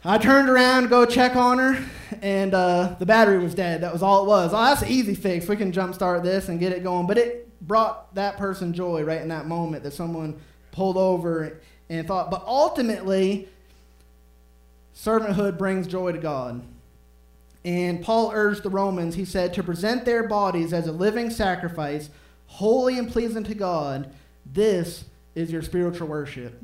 I 0.06 0.18
turned 0.18 0.50
around 0.50 0.82
to 0.82 0.88
go 0.90 1.06
check 1.06 1.34
on 1.34 1.56
her, 1.56 1.82
and 2.20 2.52
uh, 2.52 2.94
the 2.98 3.06
battery 3.06 3.38
was 3.38 3.54
dead. 3.54 3.80
That 3.80 3.90
was 3.90 4.02
all 4.02 4.24
it 4.24 4.28
was. 4.28 4.52
Oh, 4.52 4.62
that's 4.62 4.82
an 4.82 4.88
easy 4.88 5.14
fix. 5.14 5.48
We 5.48 5.56
can 5.56 5.72
jumpstart 5.72 6.22
this 6.22 6.50
and 6.50 6.60
get 6.60 6.72
it 6.72 6.82
going. 6.82 7.06
But 7.06 7.16
it 7.16 7.58
brought 7.66 8.14
that 8.14 8.36
person 8.36 8.74
joy 8.74 9.02
right 9.02 9.22
in 9.22 9.28
that 9.28 9.46
moment 9.46 9.82
that 9.84 9.94
someone 9.94 10.38
pulled 10.72 10.98
over 10.98 11.58
and 11.88 12.06
thought, 12.06 12.30
but 12.30 12.44
ultimately, 12.46 13.48
servanthood 14.94 15.56
brings 15.56 15.86
joy 15.86 16.12
to 16.12 16.18
God. 16.18 16.62
And 17.64 18.02
Paul 18.02 18.30
urged 18.34 18.62
the 18.62 18.68
Romans, 18.68 19.14
he 19.14 19.24
said, 19.24 19.54
to 19.54 19.62
present 19.62 20.04
their 20.04 20.28
bodies 20.28 20.74
as 20.74 20.86
a 20.86 20.92
living 20.92 21.30
sacrifice, 21.30 22.10
holy 22.46 22.98
and 22.98 23.10
pleasing 23.10 23.44
to 23.44 23.54
God. 23.54 24.12
This 24.44 25.04
is 25.34 25.50
your 25.50 25.62
spiritual 25.62 26.08
worship. 26.08 26.62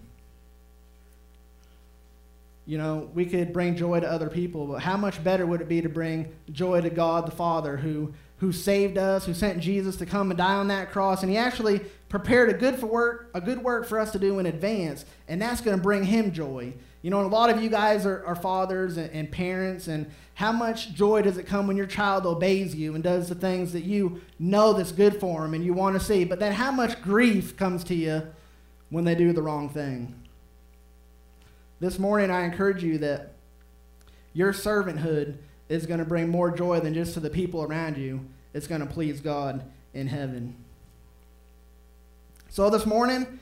You 2.71 2.79
know, 2.79 3.11
we 3.15 3.27
could 3.27 3.53
bring 3.53 3.75
joy 3.75 3.99
to 3.99 4.09
other 4.09 4.29
people, 4.29 4.65
but 4.69 4.81
how 4.81 4.97
much 4.97 5.25
better 5.25 5.45
would 5.45 5.61
it 5.61 5.69
be 5.69 5.83
to 5.83 5.89
bring 5.89 6.33
joy 6.53 6.81
to 6.81 6.89
God 6.89 7.27
the 7.27 7.33
Father 7.33 7.77
who, 7.77 8.15
who 8.37 8.53
saved 8.53 8.97
us, 8.97 9.27
who 9.27 9.35
sent 9.35 9.59
Jesus 9.59 9.97
to 9.97 10.07
come 10.07 10.31
and 10.31 10.39
die 10.39 10.55
on 10.55 10.69
that 10.69 10.93
cross, 10.93 11.25
and 11.25 11.33
he 11.33 11.37
actually 11.37 11.81
prepared 12.09 12.49
a 12.49 12.53
good 12.53 12.77
for 12.77 12.87
work, 12.87 13.31
a 13.35 13.41
good 13.41 13.65
work 13.65 13.89
for 13.89 13.99
us 13.99 14.13
to 14.13 14.21
do 14.21 14.39
in 14.39 14.47
advance, 14.47 15.05
and 15.27 15.43
that's 15.43 15.61
going 15.61 15.77
to 15.77 15.83
bring 15.83 16.05
him 16.05 16.31
joy. 16.31 16.73
You 17.03 17.11
know, 17.11 17.21
a 17.23 17.27
lot 17.27 17.51
of 17.51 17.61
you 17.61 17.71
guys 17.71 18.07
are, 18.07 18.25
are 18.25 18.37
fathers 18.37 18.99
and, 18.99 19.11
and, 19.11 19.33
parents, 19.33 19.89
and 19.89 20.09
how 20.35 20.53
much 20.53 20.95
joy 20.95 21.23
does 21.23 21.39
it 21.39 21.49
come 21.49 21.67
when 21.67 21.77
your 21.77 21.87
child 21.87 22.25
obeys 22.25 22.73
you 22.73 22.95
and 22.95 23.03
does 23.03 23.29
the 23.29 23.35
things 23.35 23.73
that 23.73 23.83
you 23.83 24.21
know 24.39 24.75
that's 24.75 24.93
good 24.93 25.19
for 25.19 25.43
them 25.43 25.55
and 25.55 25.65
you 25.65 25.75
want 25.75 25.99
to 25.99 26.01
see? 26.01 26.23
But 26.23 26.39
then 26.39 26.53
how 26.53 26.71
much 26.71 27.03
grief 27.03 27.57
comes 27.57 27.83
to 27.83 27.97
you 27.97 28.29
when 28.91 29.03
they 29.03 29.17
do 29.17 29.33
the 29.33 29.43
wrong 29.43 29.69
thing? 29.71 30.20
This 31.81 31.99
morning, 31.99 32.31
I 32.31 32.45
encourage 32.45 32.85
you 32.85 32.99
that 32.99 33.33
your 34.35 34.53
servanthood 34.53 35.39
is 35.71 35.87
going 35.87 35.99
to 35.99 36.05
bring 36.05 36.29
more 36.29 36.51
joy 36.51 36.79
than 36.79 36.93
just 36.93 37.15
to 37.15 37.21
the 37.21 37.31
people 37.31 37.63
around 37.63 37.97
you. 37.97 38.21
It's 38.53 38.67
going 38.67 38.83
to 38.83 38.87
please 38.87 39.23
God 39.23 39.65
in 39.95 40.07
heaven. 40.07 40.57
So 42.51 42.69
this 42.69 42.85
morning, 42.85 43.41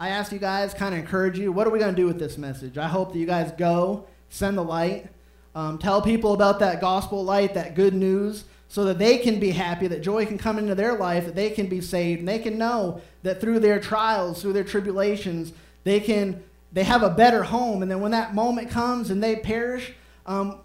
I 0.00 0.08
asked 0.08 0.32
you 0.32 0.38
guys, 0.38 0.72
kind 0.72 0.94
of 0.94 1.00
encourage 1.00 1.38
you, 1.38 1.52
what 1.52 1.66
are 1.66 1.70
we 1.70 1.78
going 1.78 1.94
to 1.94 2.00
do 2.00 2.06
with 2.06 2.18
this 2.18 2.38
message? 2.38 2.78
I 2.78 2.88
hope 2.88 3.12
that 3.12 3.18
you 3.18 3.26
guys 3.26 3.52
go, 3.58 4.06
send 4.30 4.56
the 4.56 4.64
light, 4.64 5.08
um, 5.54 5.76
tell 5.76 6.00
people 6.00 6.32
about 6.32 6.58
that 6.60 6.80
gospel 6.80 7.22
light, 7.24 7.52
that 7.52 7.74
good 7.74 7.92
news, 7.92 8.44
so 8.68 8.84
that 8.84 8.98
they 8.98 9.18
can 9.18 9.38
be 9.38 9.50
happy, 9.50 9.86
that 9.86 10.00
joy 10.00 10.24
can 10.24 10.38
come 10.38 10.58
into 10.58 10.74
their 10.74 10.94
life, 10.94 11.26
that 11.26 11.34
they 11.34 11.50
can 11.50 11.66
be 11.66 11.82
saved, 11.82 12.20
and 12.20 12.28
they 12.28 12.38
can 12.38 12.56
know 12.56 13.02
that 13.22 13.38
through 13.38 13.58
their 13.58 13.78
trials, 13.78 14.40
through 14.40 14.54
their 14.54 14.64
tribulations, 14.64 15.52
they 15.84 16.00
can 16.00 16.42
they 16.76 16.84
have 16.84 17.02
a 17.02 17.08
better 17.08 17.42
home. 17.42 17.80
And 17.80 17.90
then 17.90 18.02
when 18.02 18.10
that 18.10 18.34
moment 18.34 18.68
comes 18.68 19.08
and 19.08 19.24
they 19.24 19.36
perish, 19.36 19.94
um, 20.26 20.60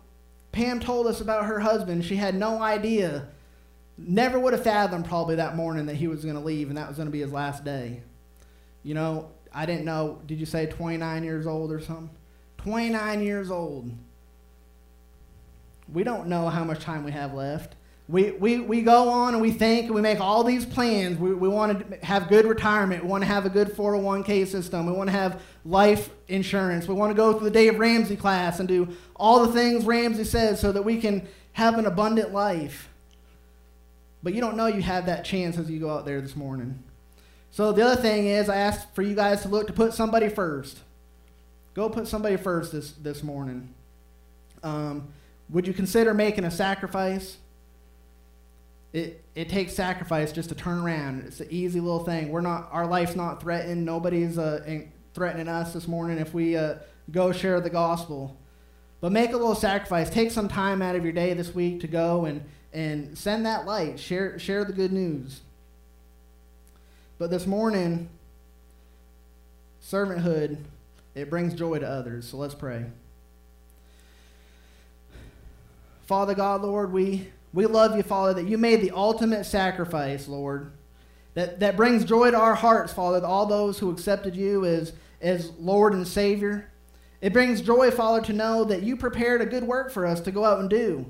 Pam 0.52 0.82
told 0.82 1.08
us 1.08 1.22
about 1.22 1.46
her 1.46 1.62
husband. 1.62 2.04
She 2.04 2.18
had 2.18 2.36
no 2.36 2.62
idea, 2.62 3.30
never 3.98 4.38
would 4.38 4.52
have 4.52 4.62
fathomed 4.62 5.06
probably 5.06 5.36
that 5.36 5.56
morning 5.56 5.86
that 5.86 5.96
he 5.96 6.10
was 6.10 6.26
going 6.26 6.36
to 6.36 6.42
leave 6.42 6.68
and 6.68 6.78
that 6.78 6.90
was 6.90 6.98
going 6.98 7.06
to 7.06 7.14
be 7.14 7.22
his 7.22 7.32
last 7.32 7.64
day. 7.64 8.02
You 8.84 8.94
know, 8.94 9.32
I 9.54 9.66
didn't 9.66 9.86
know, 9.86 10.20
did 10.28 10.38
you 10.38 10.46
say 10.46 10.66
29 10.66 11.24
years 11.24 11.48
old 11.48 11.72
or 11.72 11.80
something? 11.80 12.10
29 12.58 13.24
years 13.24 13.50
old. 13.50 13.90
We 15.94 16.04
don't 16.04 16.28
know 16.28 16.50
how 16.50 16.66
much 16.66 16.82
time 16.82 17.06
we 17.06 17.14
have 17.14 17.34
left. 17.34 17.76
We, 18.12 18.32
we, 18.32 18.60
we 18.60 18.82
go 18.82 19.08
on 19.08 19.36
and 19.36 19.42
we 19.42 19.52
think 19.52 19.86
and 19.86 19.96
we 19.96 20.02
make 20.02 20.20
all 20.20 20.44
these 20.44 20.66
plans. 20.66 21.18
We, 21.18 21.34
we 21.34 21.48
want 21.48 21.90
to 21.90 22.06
have 22.06 22.28
good 22.28 22.46
retirement. 22.46 23.06
We 23.06 23.10
want 23.10 23.22
to 23.22 23.28
have 23.28 23.46
a 23.46 23.50
good 23.50 23.70
401k 23.70 24.48
system. 24.48 24.86
We 24.86 24.92
want 24.92 25.08
to 25.08 25.16
have 25.16 25.42
life 25.64 26.10
insurance. 26.28 26.90
We 26.90 26.94
want 26.94 27.12
to 27.12 27.16
go 27.16 27.32
through 27.32 27.46
the 27.46 27.54
Dave 27.54 27.80
Ramsey 27.80 28.18
class 28.18 28.60
and 28.60 28.68
do 28.68 28.90
all 29.16 29.46
the 29.46 29.54
things 29.54 29.86
Ramsey 29.86 30.26
says 30.26 30.60
so 30.60 30.74
that 30.74 30.82
we 30.82 31.00
can 31.00 31.26
have 31.54 31.80
an 31.80 31.86
abundant 31.86 32.34
life. 32.34 32.90
But 34.22 34.34
you 34.34 34.42
don't 34.42 34.58
know 34.58 34.68
you 34.68 34.82
have 34.82 35.06
that 35.06 35.24
chance 35.24 35.58
as 35.58 35.72
you 35.72 35.80
go 35.80 35.90
out 35.90 36.06
there 36.06 36.20
this 36.20 36.36
morning. 36.36 36.84
So 37.52 37.72
the 37.72 37.82
other 37.82 38.02
thing 38.02 38.28
is, 38.28 38.50
I 38.50 38.58
asked 38.58 38.94
for 38.94 39.04
you 39.04 39.16
guys 39.16 39.42
to 39.44 39.48
look 39.48 39.68
to 39.68 39.74
put 39.74 39.94
somebody 39.94 40.28
first. 40.28 40.80
Go 41.74 41.88
put 41.88 42.10
somebody 42.10 42.36
first 42.36 42.74
this, 42.74 42.92
this 42.92 43.24
morning. 43.24 43.74
Um, 44.64 45.08
would 45.50 45.66
you 45.66 45.74
consider 45.74 46.14
making 46.14 46.44
a 46.44 46.52
sacrifice? 46.52 47.38
It, 48.94 49.24
it 49.36 49.48
takes 49.48 49.74
sacrifice 49.74 50.32
just 50.32 50.50
to 50.50 50.56
turn 50.56 50.80
around. 50.80 51.24
It's 51.26 51.40
an 51.40 51.48
easy 51.50 51.80
little 51.80 52.04
thing. 52.04 52.30
We're 52.30 52.42
not, 52.42 52.70
our 52.72 52.86
life's 52.86 53.16
not 53.16 53.42
threatened. 53.42 53.86
Nobody's 53.86 54.38
uh, 54.38 54.84
threatening 55.14 55.48
us 55.48 55.74
this 55.74 55.88
morning 55.88 56.18
if 56.18 56.34
we 56.34 56.58
uh, 56.58 56.76
go 57.10 57.32
share 57.32 57.62
the 57.62 57.70
gospel. 57.70 58.38
But 59.00 59.12
make 59.12 59.32
a 59.32 59.38
little 59.38 59.56
sacrifice. 59.56 60.10
Take 60.10 60.32
some 60.32 60.48
time 60.48 60.82
out 60.82 60.96
of 60.96 61.04
your 61.04 61.14
day 61.14 61.34
this 61.34 61.56
week 61.56 61.80
to 61.82 61.88
go 61.88 62.26
and, 62.26 62.44
and 62.74 63.18
send 63.18 63.46
that 63.46 63.66
light. 63.66 64.00
Share, 64.00 64.38
share 64.38 64.66
the 64.66 64.74
good 64.74 64.92
news. 64.92 65.40
But 67.18 67.32
this 67.32 67.48
morning, 67.48 68.10
servanthood, 69.82 70.58
it 71.16 71.30
brings 71.30 71.54
joy 71.54 71.80
to 71.80 71.88
others. 71.88 72.28
So 72.28 72.38
let's 72.38 72.56
pray. 72.56 72.86
Father 76.08 76.36
God, 76.36 76.62
Lord, 76.62 76.92
we, 76.92 77.30
we 77.54 77.66
love 77.66 77.96
you, 77.96 78.04
Father, 78.04 78.34
that 78.36 78.48
you 78.48 78.58
made 78.58 78.82
the 78.82 78.92
ultimate 78.92 79.46
sacrifice, 79.46 80.28
Lord, 80.28 80.72
that, 81.34 81.60
that 81.60 81.78
brings 81.78 82.06
joy 82.06 82.32
to 82.32 82.38
our 82.38 82.56
hearts, 82.56 82.94
Father, 82.94 83.20
to 83.20 83.28
all 83.28 83.46
those 83.46 83.80
who 83.80 83.90
accepted 83.90 84.36
you 84.36 84.66
as, 84.66 84.94
as 85.22 85.52
Lord 85.60 85.94
and 85.94 86.08
Savior. 86.08 86.70
It 87.22 87.34
brings 87.34 87.62
joy, 87.62 87.92
Father, 87.92 88.22
to 88.26 88.34
know 88.34 88.64
that 88.64 88.84
you 88.84 88.96
prepared 88.96 89.42
a 89.42 89.46
good 89.46 89.64
work 89.64 89.92
for 89.92 90.06
us 90.06 90.22
to 90.22 90.32
go 90.32 90.46
out 90.46 90.60
and 90.60 90.70
do. 90.70 91.06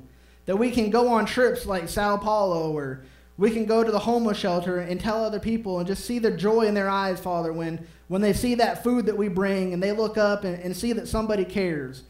That 0.46 0.58
we 0.58 0.72
can 0.72 0.90
go 0.90 1.10
on 1.10 1.26
trips 1.26 1.66
like 1.66 1.88
Sao 1.88 2.18
Paulo 2.18 2.72
or 2.72 3.04
we 3.38 3.52
can 3.52 3.66
go 3.66 3.84
to 3.84 3.92
the 3.92 4.00
homeless 4.00 4.38
shelter 4.38 4.80
and 4.80 5.00
tell 5.00 5.24
other 5.24 5.40
people 5.40 5.80
and 5.80 5.88
just 5.88 6.06
see 6.06 6.20
the 6.20 6.32
joy 6.32 6.64
in 6.64 6.74
their 6.74 6.90
eyes, 6.90 7.20
Father, 7.20 7.54
when, 7.54 7.88
when 8.08 8.22
they 8.22 8.34
see 8.34 8.56
that 8.56 8.84
food 8.84 9.06
that 9.06 9.18
we 9.18 9.30
bring 9.30 9.74
and 9.74 9.82
they 9.82 9.92
look 9.92 10.18
up 10.18 10.44
and, 10.44 10.62
and 10.62 10.76
see 10.76 10.94
that 10.94 11.08
somebody 11.08 11.46
cares. 11.46 12.04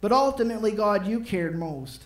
But 0.00 0.12
ultimately, 0.12 0.72
God, 0.72 1.06
you 1.06 1.20
cared 1.20 1.58
most. 1.58 2.04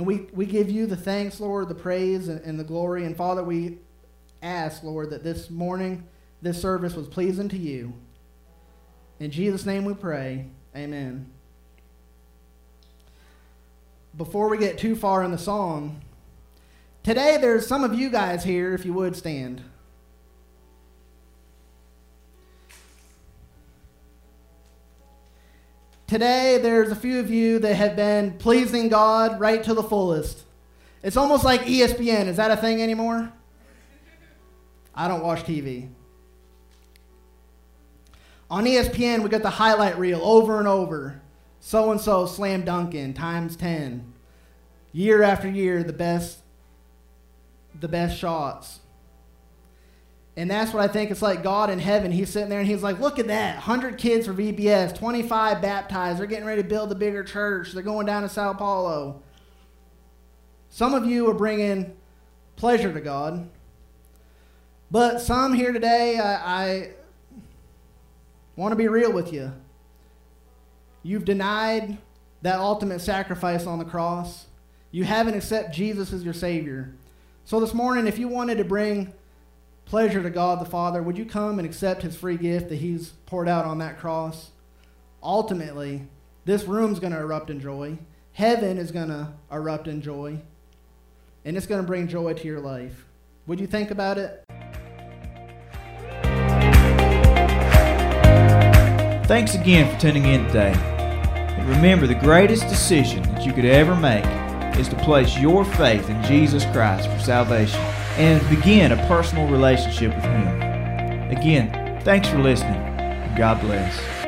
And 0.00 0.06
we, 0.06 0.20
we 0.32 0.46
give 0.46 0.70
you 0.70 0.86
the 0.86 0.96
thanks, 0.96 1.40
Lord, 1.40 1.68
the 1.68 1.74
praise 1.74 2.28
and, 2.28 2.40
and 2.40 2.58
the 2.58 2.64
glory. 2.64 3.04
And 3.04 3.14
Father, 3.14 3.42
we 3.44 3.76
ask, 4.40 4.82
Lord, 4.82 5.10
that 5.10 5.22
this 5.22 5.50
morning, 5.50 6.08
this 6.40 6.58
service 6.58 6.94
was 6.94 7.06
pleasing 7.06 7.50
to 7.50 7.58
you. 7.58 7.92
In 9.18 9.30
Jesus' 9.30 9.66
name 9.66 9.84
we 9.84 9.92
pray. 9.92 10.46
Amen. 10.74 11.30
Before 14.16 14.48
we 14.48 14.56
get 14.56 14.78
too 14.78 14.96
far 14.96 15.22
in 15.22 15.32
the 15.32 15.36
song, 15.36 16.00
Today, 17.02 17.36
there's 17.38 17.66
some 17.66 17.84
of 17.84 17.94
you 17.94 18.08
guys 18.08 18.42
here, 18.42 18.72
if 18.72 18.86
you 18.86 18.94
would 18.94 19.16
stand. 19.16 19.62
Today, 26.10 26.58
there's 26.60 26.90
a 26.90 26.96
few 26.96 27.20
of 27.20 27.30
you 27.30 27.60
that 27.60 27.76
have 27.76 27.94
been 27.94 28.32
pleasing 28.32 28.88
God 28.88 29.38
right 29.38 29.62
to 29.62 29.74
the 29.74 29.82
fullest. 29.84 30.42
It's 31.04 31.16
almost 31.16 31.44
like 31.44 31.60
ESPN. 31.60 32.26
Is 32.26 32.36
that 32.36 32.50
a 32.50 32.56
thing 32.56 32.82
anymore? 32.82 33.32
I 34.92 35.06
don't 35.06 35.22
watch 35.22 35.44
TV. 35.44 35.88
On 38.50 38.64
ESPN, 38.64 39.22
we 39.22 39.28
got 39.28 39.42
the 39.42 39.50
highlight 39.50 40.00
reel 40.00 40.20
over 40.20 40.58
and 40.58 40.66
over. 40.66 41.22
So 41.60 41.92
and 41.92 42.00
so 42.00 42.26
slam 42.26 42.64
dunking 42.64 43.14
times 43.14 43.54
10. 43.54 44.12
Year 44.90 45.22
after 45.22 45.48
year, 45.48 45.84
the 45.84 45.92
best 45.92 46.40
the 47.78 47.86
best 47.86 48.18
shots. 48.18 48.79
And 50.40 50.50
that's 50.50 50.72
what 50.72 50.82
I 50.82 50.90
think 50.90 51.10
it's 51.10 51.20
like 51.20 51.42
God 51.42 51.68
in 51.68 51.78
heaven. 51.78 52.10
He's 52.10 52.30
sitting 52.30 52.48
there 52.48 52.60
and 52.60 52.66
he's 52.66 52.82
like, 52.82 52.98
look 52.98 53.18
at 53.18 53.26
that. 53.26 53.56
100 53.56 53.98
kids 53.98 54.26
for 54.26 54.32
VBS, 54.32 54.96
25 54.96 55.60
baptized. 55.60 56.18
They're 56.18 56.26
getting 56.26 56.46
ready 56.46 56.62
to 56.62 56.68
build 56.68 56.90
a 56.90 56.94
bigger 56.94 57.22
church. 57.22 57.72
They're 57.72 57.82
going 57.82 58.06
down 58.06 58.22
to 58.22 58.28
Sao 58.30 58.54
Paulo. 58.54 59.22
Some 60.70 60.94
of 60.94 61.04
you 61.04 61.28
are 61.28 61.34
bringing 61.34 61.94
pleasure 62.56 62.90
to 62.90 63.02
God. 63.02 63.50
But 64.90 65.18
some 65.20 65.52
here 65.52 65.72
today, 65.72 66.18
I, 66.18 66.62
I 66.62 66.90
want 68.56 68.72
to 68.72 68.76
be 68.76 68.88
real 68.88 69.12
with 69.12 69.34
you. 69.34 69.52
You've 71.02 71.26
denied 71.26 71.98
that 72.40 72.60
ultimate 72.60 73.00
sacrifice 73.00 73.66
on 73.66 73.78
the 73.78 73.84
cross. 73.84 74.46
You 74.90 75.04
haven't 75.04 75.34
accepted 75.34 75.74
Jesus 75.74 76.14
as 76.14 76.24
your 76.24 76.32
Savior. 76.32 76.94
So 77.44 77.60
this 77.60 77.74
morning, 77.74 78.06
if 78.06 78.18
you 78.18 78.28
wanted 78.28 78.56
to 78.56 78.64
bring 78.64 79.12
pleasure 79.90 80.22
to 80.22 80.30
God 80.30 80.60
the 80.60 80.64
Father, 80.64 81.02
would 81.02 81.18
you 81.18 81.24
come 81.24 81.58
and 81.58 81.66
accept 81.66 82.02
his 82.02 82.14
free 82.14 82.36
gift 82.36 82.68
that 82.68 82.76
he's 82.76 83.08
poured 83.26 83.48
out 83.48 83.64
on 83.64 83.78
that 83.78 83.98
cross? 83.98 84.50
Ultimately, 85.20 86.06
this 86.44 86.62
room's 86.62 87.00
going 87.00 87.12
to 87.12 87.18
erupt 87.18 87.50
in 87.50 87.58
joy. 87.58 87.98
Heaven 88.32 88.78
is 88.78 88.92
going 88.92 89.08
to 89.08 89.32
erupt 89.50 89.88
in 89.88 90.00
joy. 90.00 90.38
And 91.44 91.56
it's 91.56 91.66
going 91.66 91.80
to 91.80 91.86
bring 91.86 92.06
joy 92.06 92.34
to 92.34 92.46
your 92.46 92.60
life. 92.60 93.04
Would 93.48 93.58
you 93.58 93.66
think 93.66 93.90
about 93.90 94.16
it? 94.16 94.44
Thanks 99.26 99.56
again 99.56 99.92
for 99.92 100.00
tuning 100.00 100.24
in 100.24 100.46
today. 100.46 100.72
And 100.72 101.68
remember, 101.68 102.06
the 102.06 102.14
greatest 102.14 102.68
decision 102.68 103.24
that 103.24 103.44
you 103.44 103.52
could 103.52 103.64
ever 103.64 103.96
make 103.96 104.24
is 104.78 104.88
to 104.90 104.96
place 104.98 105.36
your 105.36 105.64
faith 105.64 106.08
in 106.08 106.22
Jesus 106.22 106.64
Christ 106.66 107.10
for 107.10 107.18
salvation 107.18 107.80
and 108.18 108.46
begin 108.48 108.92
a 108.92 109.06
personal 109.06 109.46
relationship 109.48 110.14
with 110.14 110.24
Him. 110.24 110.60
Again, 111.30 112.00
thanks 112.02 112.28
for 112.28 112.38
listening. 112.38 112.80
God 113.36 113.60
bless. 113.60 114.19